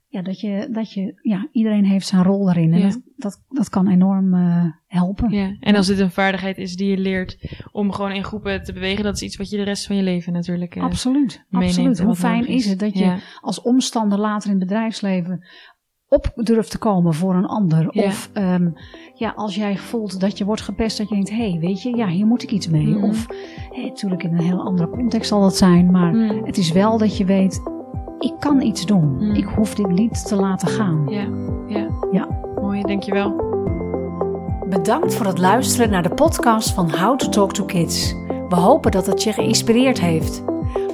ja, 0.08 0.22
dat 0.22 0.40
je, 0.40 0.68
dat 0.70 0.92
je, 0.92 1.18
ja, 1.22 1.48
iedereen 1.52 1.84
heeft 1.84 2.06
zijn 2.06 2.22
rol 2.22 2.44
daarin. 2.44 2.72
En 2.72 2.80
dat, 2.80 3.00
dat, 3.16 3.42
dat 3.48 3.68
kan 3.68 3.88
enorm 3.88 4.34
uh, 4.34 4.64
helpen. 4.86 5.30
Ja. 5.30 5.56
En 5.60 5.76
als 5.76 5.86
dit 5.86 5.98
een 5.98 6.10
vaardigheid 6.10 6.58
is 6.58 6.76
die 6.76 6.90
je 6.90 6.98
leert 6.98 7.38
om 7.72 7.92
gewoon 7.92 8.12
in 8.12 8.24
groepen 8.24 8.62
te 8.62 8.72
bewegen, 8.72 9.04
dat 9.04 9.14
is 9.14 9.22
iets 9.22 9.36
wat 9.36 9.50
je 9.50 9.56
de 9.56 9.62
rest 9.62 9.86
van 9.86 9.96
je 9.96 10.02
leven 10.02 10.32
natuurlijk 10.32 10.74
uh, 10.74 10.82
Absoluut, 10.82 11.44
absoluut. 11.50 11.98
Hoe 11.98 12.14
fijn 12.14 12.46
is 12.46 12.66
het 12.66 12.78
dat 12.78 12.98
je 12.98 13.16
als 13.40 13.60
omstander 13.60 14.18
later 14.18 14.50
in 14.50 14.58
het 14.58 14.68
bedrijfsleven 14.68 15.46
op 16.08 16.32
durft 16.34 16.70
te 16.70 16.78
komen 16.78 17.14
voor 17.14 17.34
een 17.34 17.46
ander. 17.46 17.88
Of 17.88 18.30
um, 18.34 18.74
ja, 19.14 19.32
als 19.36 19.54
jij 19.54 19.76
voelt 19.76 20.20
dat 20.20 20.38
je 20.38 20.44
wordt 20.44 20.62
gepest, 20.62 20.98
dat 20.98 21.08
je 21.08 21.14
denkt, 21.14 21.30
hé, 21.30 21.50
hey, 21.50 21.58
weet 21.60 21.82
je, 21.82 21.96
ja, 21.96 22.06
hier 22.06 22.26
moet 22.26 22.42
ik 22.42 22.50
iets 22.50 22.68
mee. 22.68 22.86
Mm. 22.86 23.04
Of 23.04 23.26
hey, 23.72 23.84
natuurlijk 23.84 24.22
in 24.22 24.32
een 24.32 24.44
heel 24.44 24.60
andere 24.60 24.88
context 24.88 25.28
zal 25.28 25.40
dat 25.40 25.56
zijn, 25.56 25.90
maar 25.90 26.12
mm. 26.12 26.44
het 26.44 26.58
is 26.58 26.72
wel 26.72 26.98
dat 26.98 27.16
je 27.16 27.24
weet, 27.24 27.60
ik 28.18 28.34
kan 28.38 28.60
iets 28.60 28.86
doen. 28.86 29.16
Mm. 29.16 29.34
Ik 29.34 29.44
hoef 29.44 29.74
dit 29.74 29.88
niet 29.88 30.26
te 30.26 30.36
laten 30.36 30.68
gaan. 30.68 31.06
Ja, 31.08 31.28
ja. 31.66 31.88
ja. 32.12 32.28
Mooi, 32.60 32.82
dankjewel. 32.82 33.44
Bedankt 34.68 35.14
voor 35.14 35.26
het 35.26 35.38
luisteren 35.38 35.90
naar 35.90 36.02
de 36.02 36.14
podcast 36.14 36.70
van 36.70 36.90
How 36.90 37.18
to 37.18 37.28
Talk 37.28 37.52
to 37.52 37.64
Kids. 37.64 38.14
We 38.48 38.56
hopen 38.56 38.90
dat 38.90 39.06
het 39.06 39.22
je 39.22 39.32
geïnspireerd 39.32 40.00
heeft. 40.00 40.44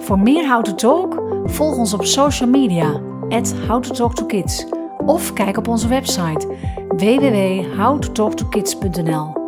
Voor 0.00 0.18
meer 0.18 0.48
How 0.48 0.62
to 0.62 0.74
Talk, 0.74 1.22
volg 1.44 1.76
ons 1.76 1.94
op 1.94 2.04
social 2.04 2.48
media, 2.48 3.00
at 3.28 3.54
How 3.68 3.82
to 3.82 3.94
Talk 3.94 4.14
to 4.14 4.26
Kids 4.26 4.71
of 5.06 5.32
kijk 5.32 5.56
op 5.56 5.68
onze 5.68 5.88
website 5.88 6.46
www.howtotalktokids.nl. 6.88 9.40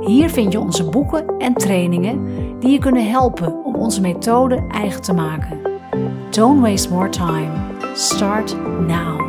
Hier 0.00 0.30
vind 0.30 0.52
je 0.52 0.60
onze 0.60 0.88
boeken 0.88 1.38
en 1.38 1.54
trainingen 1.54 2.24
die 2.60 2.70
je 2.70 2.78
kunnen 2.78 3.10
helpen 3.10 3.64
om 3.64 3.74
onze 3.74 4.00
methode 4.00 4.66
eigen 4.70 5.02
te 5.02 5.12
maken. 5.12 5.60
Don't 6.30 6.60
waste 6.60 6.92
more 6.92 7.08
time. 7.08 7.50
Start 7.94 8.56
now. 8.86 9.23